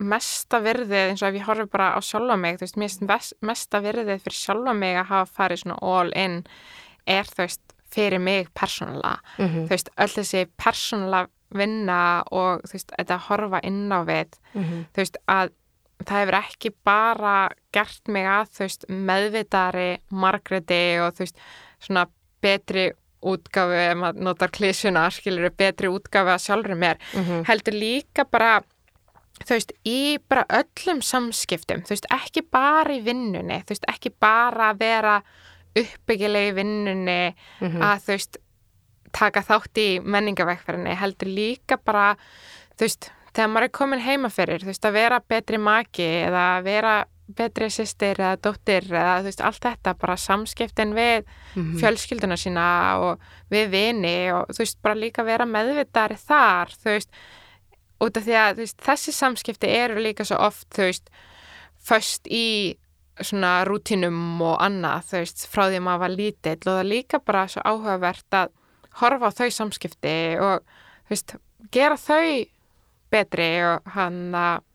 mesta 0.00 0.60
virðið, 0.64 1.10
eins 1.10 1.22
og 1.22 1.28
ef 1.28 1.34
ég 1.40 1.44
horfi 1.46 1.66
bara 1.70 1.90
á 1.96 2.00
sjálfa 2.00 2.36
mig, 2.40 2.58
þú 2.60 2.66
veist, 2.82 3.00
ves- 3.08 3.34
mesta 3.42 3.80
virðið 3.84 4.22
fyrir 4.24 4.38
sjálfa 4.38 4.74
mig 4.76 4.96
að 4.96 5.06
hafa 5.12 5.32
farið 5.36 5.62
svona 5.64 5.78
all 5.82 6.12
in 6.16 6.44
er, 7.06 7.24
þú 7.24 7.42
veist, 7.44 7.60
fyrir 7.90 8.20
mig 8.22 8.48
persónulega. 8.54 9.18
Mm 9.38 9.66
Þú 9.66 9.68
veist, 9.68 9.90
öll 9.98 10.14
þessi 10.14 10.46
persónulega 10.56 11.28
vinna 11.52 12.22
og, 12.30 12.60
þú 12.62 12.72
veist, 12.76 12.92
þetta 12.98 13.14
að 13.18 13.26
horfa 13.28 13.60
inn 13.66 13.90
á 13.90 14.00
við, 14.06 14.30
-hmm. 14.54 14.84
þú 14.94 14.96
veist, 14.96 15.16
að 15.28 15.50
það 16.04 16.20
hefur 16.20 16.34
ekki 16.38 16.70
bara 16.84 17.50
gert 17.72 18.08
mig 18.08 18.24
að, 18.26 18.46
þú 18.54 18.58
veist, 18.64 18.84
meðvitari 18.88 19.98
Margreti 20.10 20.98
og, 21.02 21.12
þú 21.14 21.18
veist, 21.26 21.36
svona 21.80 22.06
betri 22.42 22.92
útgáfu, 23.22 23.74
ef 23.90 23.96
maður 24.00 24.22
notar 24.24 24.48
klísjuna, 24.48 25.10
skilur 25.12 25.50
betri 25.50 25.88
útgáfu 25.88 26.30
að 26.32 26.44
sjálfur 26.46 26.74
mér, 26.78 26.96
Mhm. 27.14 27.44
heldur 27.44 27.74
líka 27.74 28.24
bara, 28.30 28.62
þú 29.44 29.56
veist, 29.56 29.72
í 29.88 30.18
bara 30.28 30.44
öllum 30.60 31.00
samskiptum, 31.02 31.82
þú 31.86 31.94
veist, 31.94 32.06
ekki 32.12 32.42
bara 32.52 32.92
í 32.94 33.00
vinnunni, 33.04 33.60
þú 33.64 33.74
veist, 33.74 33.86
ekki 33.88 34.12
bara 34.20 34.72
að 34.74 34.78
vera 34.84 35.14
uppbyggileg 35.76 36.50
í 36.50 36.54
vinnunni, 36.60 37.34
Mhm. 37.60 37.80
að, 37.82 37.96
þú 38.04 38.12
veist, 38.16 38.36
taka 39.12 39.40
þátt 39.42 39.74
í 39.78 40.00
menningavekkferðinni, 40.02 40.94
heldur 40.96 41.28
líka 41.28 41.76
bara, 41.84 42.16
þú 42.76 42.84
veist, 42.86 43.10
þegar 43.34 43.48
maður 43.50 43.62
er 43.64 43.68
komin 43.68 44.00
heima 44.00 44.28
fyrir, 44.30 44.60
þú 44.60 44.66
veist, 44.66 44.84
að 44.84 44.92
vera 44.92 45.20
betri 45.20 45.58
maki 45.58 46.08
eða 46.26 46.58
að 46.60 46.64
vera 46.64 47.04
betri 47.30 47.66
sýstir 47.70 48.18
eða 48.18 48.36
dóttir 48.42 48.82
eða, 48.90 49.20
þú 49.20 49.24
veist, 49.30 49.40
allt 49.46 49.60
þetta, 49.62 49.94
bara 49.98 50.16
samskiptin 50.16 50.92
við 50.94 51.24
Mhm. 51.54 51.78
fjölskylduna 51.80 52.36
sína 52.36 52.98
og 52.98 53.20
við 53.50 53.70
vini 53.70 54.32
og 54.34 54.48
þú 54.48 54.58
veist, 54.58 54.82
bara 54.82 54.94
líka 54.96 55.24
vera 55.24 55.44
meðvitari 55.46 56.18
þar, 56.18 56.66
þú 56.74 56.84
veist, 56.90 57.08
út 58.00 58.16
af 58.16 58.24
því 58.24 58.36
að 58.40 58.60
veist, 58.62 58.78
þessi 58.84 59.12
samskipti 59.12 59.68
eru 59.76 60.00
líka 60.00 60.24
svo 60.24 60.38
oft, 60.46 60.66
þú 60.74 60.86
veist, 60.88 61.10
föst 61.84 62.26
í 62.30 62.76
svona 63.20 63.64
rútinum 63.68 64.40
og 64.42 64.56
annað, 64.64 65.04
þú 65.10 65.18
veist, 65.20 65.44
frá 65.52 65.66
því 65.68 65.76
að 65.80 65.84
maður 65.84 66.00
var 66.04 66.14
lítill 66.16 66.56
og 66.56 66.70
það 66.70 66.80
er 66.84 66.88
líka 66.94 67.20
bara 67.24 67.42
svo 67.52 67.60
áhugavert 67.68 68.36
að 68.38 68.48
horfa 69.00 69.28
á 69.28 69.36
þau 69.40 69.50
samskipti 69.58 70.14
og, 70.40 70.64
þú 71.04 71.14
veist, 71.14 71.34
gera 71.72 71.98
þau 72.00 72.46
betri 73.10 73.50
og 73.66 73.90
hann 73.96 74.20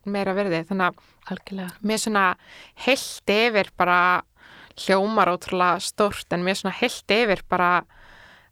meira 0.06 0.34
verði, 0.38 0.62
þannig 0.70 0.92
að 0.92 1.12
Algjörlega. 1.34 1.72
mér 1.82 1.98
svona 2.04 2.26
heilt 2.86 3.32
yfir 3.34 3.70
bara 3.80 4.00
hljómar 4.76 5.32
ótrúlega 5.32 5.80
stórt 5.82 6.34
en 6.36 6.44
mér 6.46 6.60
svona 6.60 6.76
heilt 6.78 7.08
yfir 7.16 7.42
bara 7.50 7.70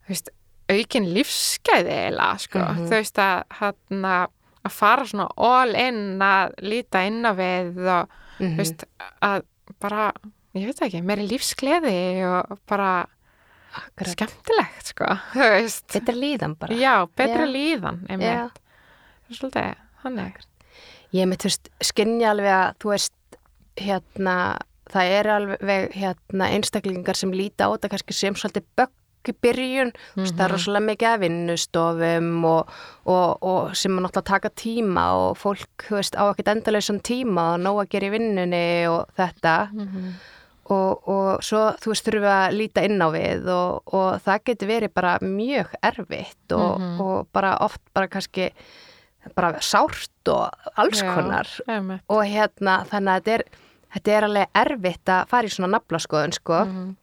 þú 0.08 0.14
veist, 0.16 0.30
aukin 0.72 1.10
lífsgæði 1.14 1.92
eiginlega, 2.00 2.40
sko, 2.40 2.60
Mhm. 2.64 2.88
þú 2.88 2.96
veist 2.98 3.20
að 3.20 3.44
hann 3.60 4.02
að 4.08 4.28
fara 4.72 5.04
svona 5.06 5.28
all 5.36 5.76
in 5.76 6.22
að 6.24 6.54
líta 6.64 7.02
inn 7.08 7.26
á 7.28 7.32
við 7.36 7.82
og 7.84 8.20
Mm 8.40 8.56
þú 8.56 8.58
veist 8.58 8.86
að 9.22 9.44
bara, 9.80 10.06
ég 10.58 10.66
veit 10.66 10.80
ekki, 10.82 11.02
meiri 11.06 11.28
lífsgleði 11.30 12.24
og 12.26 12.58
bara 12.68 13.06
Akkurat. 13.74 14.10
skemmtilegt, 14.16 14.88
sko, 14.90 15.06
er 16.14 16.18
líðan 16.18 16.56
bara. 16.58 16.74
já, 16.74 17.06
betra 17.16 17.46
Já. 17.46 17.52
líðan, 17.54 18.00
einmitt 18.10 18.60
svolítið, 19.38 19.76
þannig 20.04 20.26
Ég 21.14 21.28
mitt, 21.30 21.42
þú 21.46 21.52
veist, 21.52 21.70
skinja 21.86 22.32
alveg 22.34 22.54
að 22.58 22.76
þú 22.82 22.90
veist, 22.96 23.38
hérna, 23.78 24.36
það 24.90 25.14
er 25.20 25.30
alveg, 25.36 25.88
hérna, 25.94 26.50
einstaklingar 26.58 27.16
sem 27.22 27.32
líta 27.34 27.70
á 27.70 27.74
þetta 27.76 27.92
kannski 27.94 28.14
sem 28.18 28.34
svolítið 28.38 28.66
bögg 28.78 28.94
í 29.32 29.36
byrjun, 29.42 29.92
þú 30.16 30.22
veist, 30.22 30.36
það 30.36 30.44
er 30.46 30.50
Mhm. 30.50 30.56
rosalega 30.58 30.88
mikið 30.90 31.08
af 31.14 31.20
vinnustofum 31.20 32.46
og, 32.46 32.68
og, 33.06 33.38
og 33.44 33.76
sem 33.76 33.98
er 33.98 34.02
náttúrulega 34.04 34.24
taka 34.32 34.50
tíma 34.50 35.06
og 35.14 35.38
fólk, 35.38 35.88
veist, 35.90 36.16
á 36.16 36.24
ekkert 36.32 36.48
endalausan 36.56 37.02
tíma 37.02 37.54
og 37.56 37.60
nóg 37.62 37.82
að 37.86 37.90
gera 37.90 38.08
í 38.08 38.14
vinnunni 38.18 38.88
og 38.90 39.08
þetta 39.18 39.72
Mhm. 39.74 40.14
og, 40.70 41.08
og 41.08 41.42
svo, 41.44 41.76
þú 41.80 41.92
veist, 41.92 42.06
þurfum 42.06 42.24
við 42.24 42.34
að 42.34 42.56
líta 42.58 42.84
inn 42.88 43.00
á 43.04 43.08
við 43.12 43.48
og, 43.48 43.82
og 43.94 44.22
það 44.24 44.44
getur 44.46 44.68
verið 44.68 44.94
bara 44.94 45.18
mjög 45.20 45.68
erfitt 45.84 46.52
og, 46.56 46.80
Mhm. 46.80 47.02
og 47.02 47.28
bara 47.34 47.58
oft 47.62 47.82
bara 47.94 48.08
kannski 48.08 48.52
bara 49.36 49.54
sárt 49.60 50.10
og 50.28 50.50
alls 50.78 51.02
Já, 51.02 51.16
konar 51.16 51.48
og 52.10 52.24
hérna 52.26 52.86
þannig 52.88 53.14
að 53.16 53.22
þetta 53.24 53.34
er, 53.34 53.44
þetta 53.96 54.12
er 54.18 54.24
alveg 54.24 54.48
erfitt 54.56 55.06
að 55.06 55.28
fara 55.28 55.48
í 55.48 55.50
svona 55.50 55.80
naflaskoðun 55.80 56.34
sko 56.34 56.66
Mhm. 56.66 56.96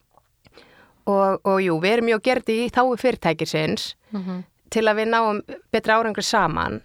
Og, 1.05 1.39
og 1.45 1.61
jú, 1.63 1.77
við 1.81 1.93
erum 1.97 2.05
mjög 2.11 2.21
gerði 2.27 2.57
í 2.65 2.71
þáu 2.71 2.95
fyrirtækisins 3.01 3.95
Mhm. 4.11 4.43
til 4.69 4.83
að 4.87 4.95
við 5.01 5.07
náum 5.11 5.41
betra 5.71 5.97
árangur 5.99 6.23
saman. 6.23 6.81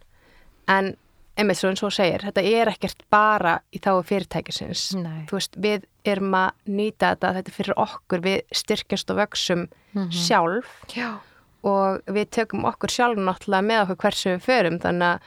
En 0.69 0.97
einmitt 1.39 1.59
svo 1.59 1.69
eins 1.71 1.83
og 1.85 1.93
segir, 1.93 2.21
þetta 2.25 2.43
er 2.43 2.67
ekkert 2.73 3.03
bara 3.11 3.61
í 3.73 3.79
þáu 3.79 4.03
fyrirtækisins. 4.05 4.95
Veist, 5.31 5.57
við 5.61 5.85
erum 6.05 6.33
að 6.35 6.51
nýta 6.69 7.13
þetta, 7.15 7.35
þetta 7.37 7.49
er 7.49 7.57
fyrir 7.59 7.75
okkur, 7.77 8.21
við 8.23 8.41
styrkjast 8.53 9.11
og 9.11 9.17
vöksum 9.19 9.69
sjálf. 10.11 10.67
Já. 10.95 11.19
og 11.67 12.01
við 12.07 12.29
tökum 12.31 12.63
okkur 12.65 12.89
sjálf 12.89 13.17
náttúrulega 13.19 13.65
með 13.67 13.81
okkur 13.83 13.97
hversu 13.97 14.29
við 14.37 14.43
förum. 14.45 14.79
Þannig 14.79 15.03
að 15.17 15.21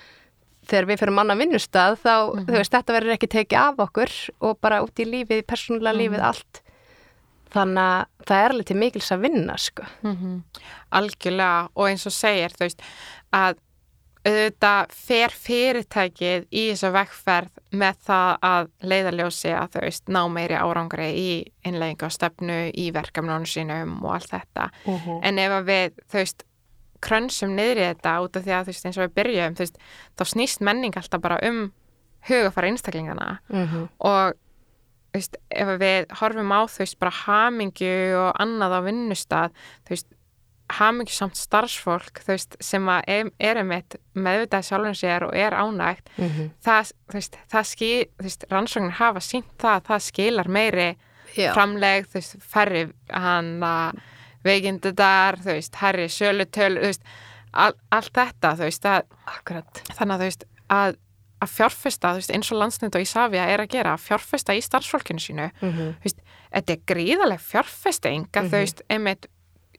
þegar 0.70 0.86
við 0.88 1.00
förum 1.02 1.20
annan 1.20 1.38
vinnustad 1.42 1.98
þá, 2.00 2.14
þú 2.46 2.54
veist, 2.54 2.72
þetta 2.72 2.94
verður 2.96 3.16
ekki 3.18 3.28
tekið 3.28 3.60
af 3.60 3.76
okkur 3.90 4.10
og 4.42 4.60
bara 4.62 4.82
út 4.86 4.96
í 5.00 5.06
lífið, 5.10 5.42
persónulega 5.50 5.98
lífið 5.98 6.22
allt 6.24 6.62
þannig 7.54 7.84
að 7.84 8.28
það 8.30 8.44
er 8.44 8.54
alveg 8.54 8.66
til 8.70 8.78
mikils 8.78 9.12
að 9.12 9.22
vinna 9.26 9.56
sko. 9.58 9.84
algjörlega 10.92 11.70
og 11.76 11.88
eins 11.90 12.06
og 12.10 12.14
segir 12.16 12.54
þú 12.56 12.66
veist 12.68 12.82
að 13.36 13.58
auðvitað 14.30 14.92
fer 15.00 15.32
fyrirtækið 15.32 16.48
í 16.52 16.64
þessa 16.74 16.90
vekkferð 16.92 17.62
með 17.80 18.02
það 18.10 18.34
að 18.50 18.68
leiðarljósi 18.92 19.54
að 19.56 19.70
þau 19.74 19.80
veist 19.86 20.12
ná 20.12 20.20
meiri 20.36 20.58
árangri 20.60 21.08
í 21.16 21.30
innlegginga 21.66 22.10
og 22.10 22.12
stefnu 22.18 22.58
í 22.76 22.90
verkefnunum 22.94 23.48
sínum 23.48 23.96
og 24.04 24.18
allt 24.18 24.30
þetta 24.34 24.70
Mhm. 24.86 25.20
en 25.24 25.40
ef 25.40 25.52
að 25.52 25.66
við 25.72 25.92
þú 26.12 26.20
veist 26.20 26.44
krönsum 27.02 27.56
niður 27.56 27.78
í 27.80 27.88
þetta 27.94 28.18
út 28.22 28.36
af 28.36 28.44
því 28.44 28.52
að 28.52 28.64
þú 28.64 28.66
veist 28.74 28.86
eins 28.86 28.98
og 28.98 29.04
við 29.08 29.16
byrjum 29.24 29.56
þú 29.56 29.60
veist 29.64 29.78
þá 30.20 30.24
snýst 30.34 30.62
menning 30.62 30.94
alltaf 31.00 31.22
bara 31.22 31.40
um 31.48 31.72
hugafara 32.28 32.68
einstaklingana 32.68 33.40
mm 33.50 33.88
og 34.00 34.34
þú 34.34 34.38
veist, 35.14 35.36
ef 35.50 35.68
við 35.82 36.06
horfum 36.20 36.52
á 36.54 36.62
veist 36.78 37.00
bara 37.00 37.12
hamingju 37.26 37.96
og 38.20 38.32
annað 38.40 38.76
á 38.78 38.80
vinnustad 38.86 39.52
þú 39.88 39.90
veist 39.96 40.08
hamingju 40.70 41.16
samt 41.18 41.36
starfsfólk 41.40 42.20
þú 42.22 42.28
veist 42.36 42.56
sem 42.62 42.86
að 42.94 43.02
er, 43.08 43.32
er 43.40 43.58
einmitt 43.64 43.96
meðvitað 44.14 44.68
sjálfum 44.68 44.94
sér 45.00 45.24
og 45.26 45.34
er 45.36 45.56
ánægt 45.58 46.10
Mhm. 46.18 46.52
það, 46.62 46.92
þú 47.10 47.14
veist, 47.18 47.38
það 47.52 47.66
skil 47.66 48.06
þú 48.20 48.24
veist, 48.28 48.46
rannsóknir 48.52 48.92
hafa 49.00 49.20
sínt 49.20 49.50
það 49.58 49.76
að 49.80 49.88
það 49.90 50.06
skilar 50.12 50.48
meiri 50.48 50.90
Já. 51.36 51.54
framleg 51.54 52.06
þú 52.06 52.14
veist, 52.20 52.38
færri 52.42 52.84
hann 53.10 53.60
að 53.62 54.00
veikindudar, 54.46 55.36
þú 55.42 55.52
veist, 55.58 55.76
herri 55.82 56.06
sölutöl, 56.08 56.78
þú 56.80 56.88
veist, 56.90 57.04
all, 57.54 57.74
allt 57.92 58.14
þetta 58.14 58.54
þú 58.56 58.66
veist, 58.70 58.86
að 58.86 59.04
Akkurat. 59.28 59.82
þannig 59.98 60.14
að 60.16 60.20
þú 60.22 60.28
veist 60.30 60.46
að, 60.70 60.98
að 61.42 61.50
fjárfesta, 61.56 62.12
þú 62.12 62.16
veist, 62.20 62.32
eins 62.36 62.52
og 62.52 62.58
landsnýtt 62.60 62.96
og 62.96 63.02
Ísafja 63.02 63.46
er 63.48 63.60
að 63.64 63.70
gera, 63.70 63.94
að 63.96 64.06
fjárfesta 64.10 64.54
í 64.58 64.62
starfsfólkinu 64.62 65.20
sínu, 65.20 65.52
Mm 65.62 65.72
þú 65.72 66.04
veist, 66.04 66.20
þetta 66.54 66.74
er 66.74 66.82
gríðaleg 66.88 67.40
fjárfesting 67.40 68.28
að 68.34 68.44
Mhm. 68.44 68.50
þú 68.50 68.58
veist, 68.60 68.82
einmitt 68.90 69.28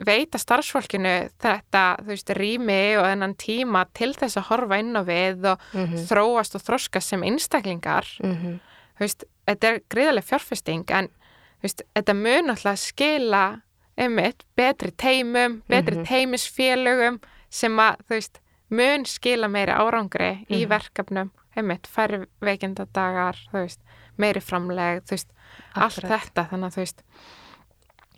veita 0.00 0.38
starfsfólkinu 0.38 1.30
þetta, 1.38 1.96
þú 2.00 2.06
veist, 2.06 2.30
rými 2.34 2.96
og 2.96 3.04
þennan 3.04 3.34
tíma 3.36 3.84
til 3.92 4.14
þess 4.14 4.36
að 4.36 4.48
horfa 4.48 4.78
inn 4.78 4.96
á 4.96 5.02
við 5.04 5.44
og 5.52 5.58
Mhm. 5.74 5.96
þróast 6.08 6.54
og 6.54 6.62
þroska 6.62 7.02
sem 7.02 7.20
einstaklingar, 7.22 8.06
-hmm. 8.22 8.60
þú 8.96 9.00
veist, 9.00 9.24
þetta 9.46 9.64
er 9.74 9.80
gríðaleg 9.90 10.24
fjárfesting 10.24 10.90
en, 10.90 11.08
þú 11.08 11.62
veist, 11.62 11.82
þetta 11.94 12.14
mun 12.16 12.48
alltaf 12.50 12.78
skila 12.78 13.60
einmitt 13.98 14.44
betri 14.56 14.90
teimum, 14.92 15.62
betri 15.68 15.96
Mhm. 15.96 16.06
teimisfélögum 16.06 17.20
sem 17.50 17.76
að, 17.76 17.96
þú 18.08 18.14
veist, 18.16 18.38
mun 18.70 19.04
skila 19.04 19.48
meiri 19.50 19.72
árangri 19.72 20.46
í 20.48 20.64
Mhm. 20.64 20.68
verkefnum, 20.68 21.30
einmitt, 21.60 21.86
færri 21.90 22.22
veikindadagar, 22.44 23.38
veist, 23.54 23.80
meiri 24.20 24.40
framleg, 24.44 25.04
veist, 25.10 25.30
allt 25.74 26.02
þetta, 26.02 26.48
þannig 26.50 26.70
að 26.70 26.74
þú 26.76 26.82
veist, 26.84 27.04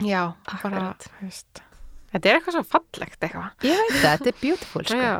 já, 0.02 0.22
bara, 0.62 0.82
veist, 1.20 1.62
þetta 2.12 2.28
er 2.32 2.38
eitthvað 2.40 2.56
svo 2.58 2.64
fallegt 2.72 3.20
eitthvað. 3.28 3.52
Ég 3.68 3.78
veit 3.82 3.94
það, 4.00 4.10
þetta 4.18 4.32
er 4.32 4.40
beautiful 4.42 4.84
sko. 4.88 5.14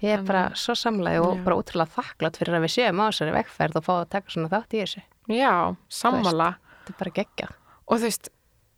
Ég 0.00 0.14
er 0.16 0.22
bara 0.24 0.46
svo 0.56 0.72
samlega 0.80 1.20
og 1.20 1.34
Já. 1.36 1.42
bara 1.44 1.56
útrúlega 1.60 1.92
þakklátt 1.92 2.38
fyrir 2.40 2.54
að 2.56 2.62
við 2.64 2.70
séum 2.72 3.00
á 3.04 3.12
þessari 3.12 3.34
vegferð 3.34 3.74
og 3.76 3.84
fá 3.84 3.90
að 3.98 4.06
taka 4.14 4.32
svona 4.32 4.48
þátt 4.48 4.72
í 4.72 4.78
þessu. 4.80 5.02
já, 5.28 5.50
sammála 5.92 6.46
Þetta 6.86 6.94
er 6.94 6.96
bara 7.02 7.10
geggja. 7.18 7.48
og 7.86 7.98
þú 7.98 8.06
veist, 8.08 8.30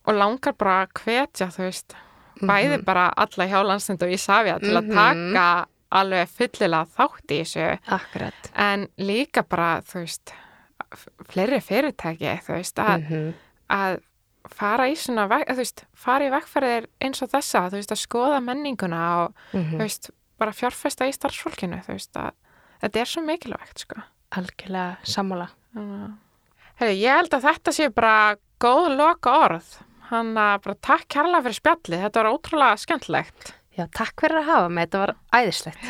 og 0.03 0.15
langar 0.19 0.57
bara 0.59 0.75
að 0.83 0.93
hvetja, 0.99 1.47
þú 1.55 1.63
veist, 1.69 1.95
bæði 2.43 2.81
bara 2.85 3.05
alla 3.17 3.47
hjá 3.47 3.61
landsnind 3.63 4.03
og 4.03 4.11
Ísafja 4.17 4.59
til 4.59 4.75
að 4.75 4.89
Mhm. 4.91 4.95
taka 4.99 5.67
alveg 5.93 6.29
fullilega 6.29 6.87
þátt 6.97 7.35
í 7.35 7.41
þessu 7.43 7.67
Akkurat. 7.99 8.51
en 8.55 8.87
líka 8.99 9.43
bara, 9.49 9.81
þú 9.83 10.01
veist 10.05 10.33
fleiri 11.33 11.61
fyrirtæki, 11.65 12.33
þú 12.45 12.57
veist 12.59 12.77
að, 12.83 13.05
Mhm. 13.09 13.35
að 13.71 14.01
fara 14.49 14.85
í 14.91 14.97
svona, 14.99 15.29
þú 15.29 15.57
veist, 15.57 15.85
fara 15.95 16.25
í 16.27 16.31
vegferðir 16.31 16.87
eins 17.01 17.23
og 17.23 17.31
þessa, 17.31 17.69
þú 17.71 17.79
veist, 17.79 17.93
að 17.93 18.03
skoða 18.07 18.41
menninguna 18.43 19.03
og, 19.25 19.35
Mhm. 19.53 19.71
þú 19.77 19.79
veist, 19.79 20.11
bara 20.39 20.51
fjárfesta 20.53 21.07
í 21.07 21.13
starfsfólkinu, 21.15 21.85
þú 21.85 21.93
veist, 21.95 22.13
að 22.17 22.33
þetta 22.83 23.01
er 23.01 23.05
svo 23.07 23.23
mikilvægt, 23.23 23.79
sko 23.79 24.03
Algjörlega 24.33 24.97
sammála. 25.05 25.49
Herri, 26.81 26.95
ég 27.03 27.17
held 27.17 27.31
að 27.31 27.43
þetta 27.43 27.73
sé 27.73 27.89
bara 27.95 28.37
góð 28.61 28.97
loka 28.97 29.31
orð 29.31 29.79
hann 30.11 30.35
að 30.35 30.63
bara 30.63 30.75
takk 30.83 31.07
kærlega 31.09 31.43
fyrir 31.45 31.61
spjallið, 31.61 32.03
þetta 32.07 32.23
var 32.23 32.33
ótrúlega 32.33 32.79
skemmtilegt 32.81 33.53
Já, 33.79 33.87
takk 33.97 34.21
fyrir 34.21 34.43
að 34.43 34.49
hafa 34.51 34.69
mig, 34.69 34.89
þetta 34.89 34.99
var 35.03 35.15
æðislegt. 35.39 35.87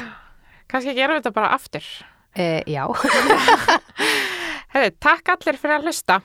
kannski 0.71 0.95
gerum 0.97 1.16
við 1.16 1.23
þetta 1.25 1.35
bara 1.40 1.55
aftur 1.57 1.87
E, 2.33 2.62
já. 2.64 2.87
Herri, 4.73 4.92
takk 5.05 5.29
allir 5.35 5.59
fyrir 5.61 5.75
að 5.77 5.88
hlusta 5.90 6.21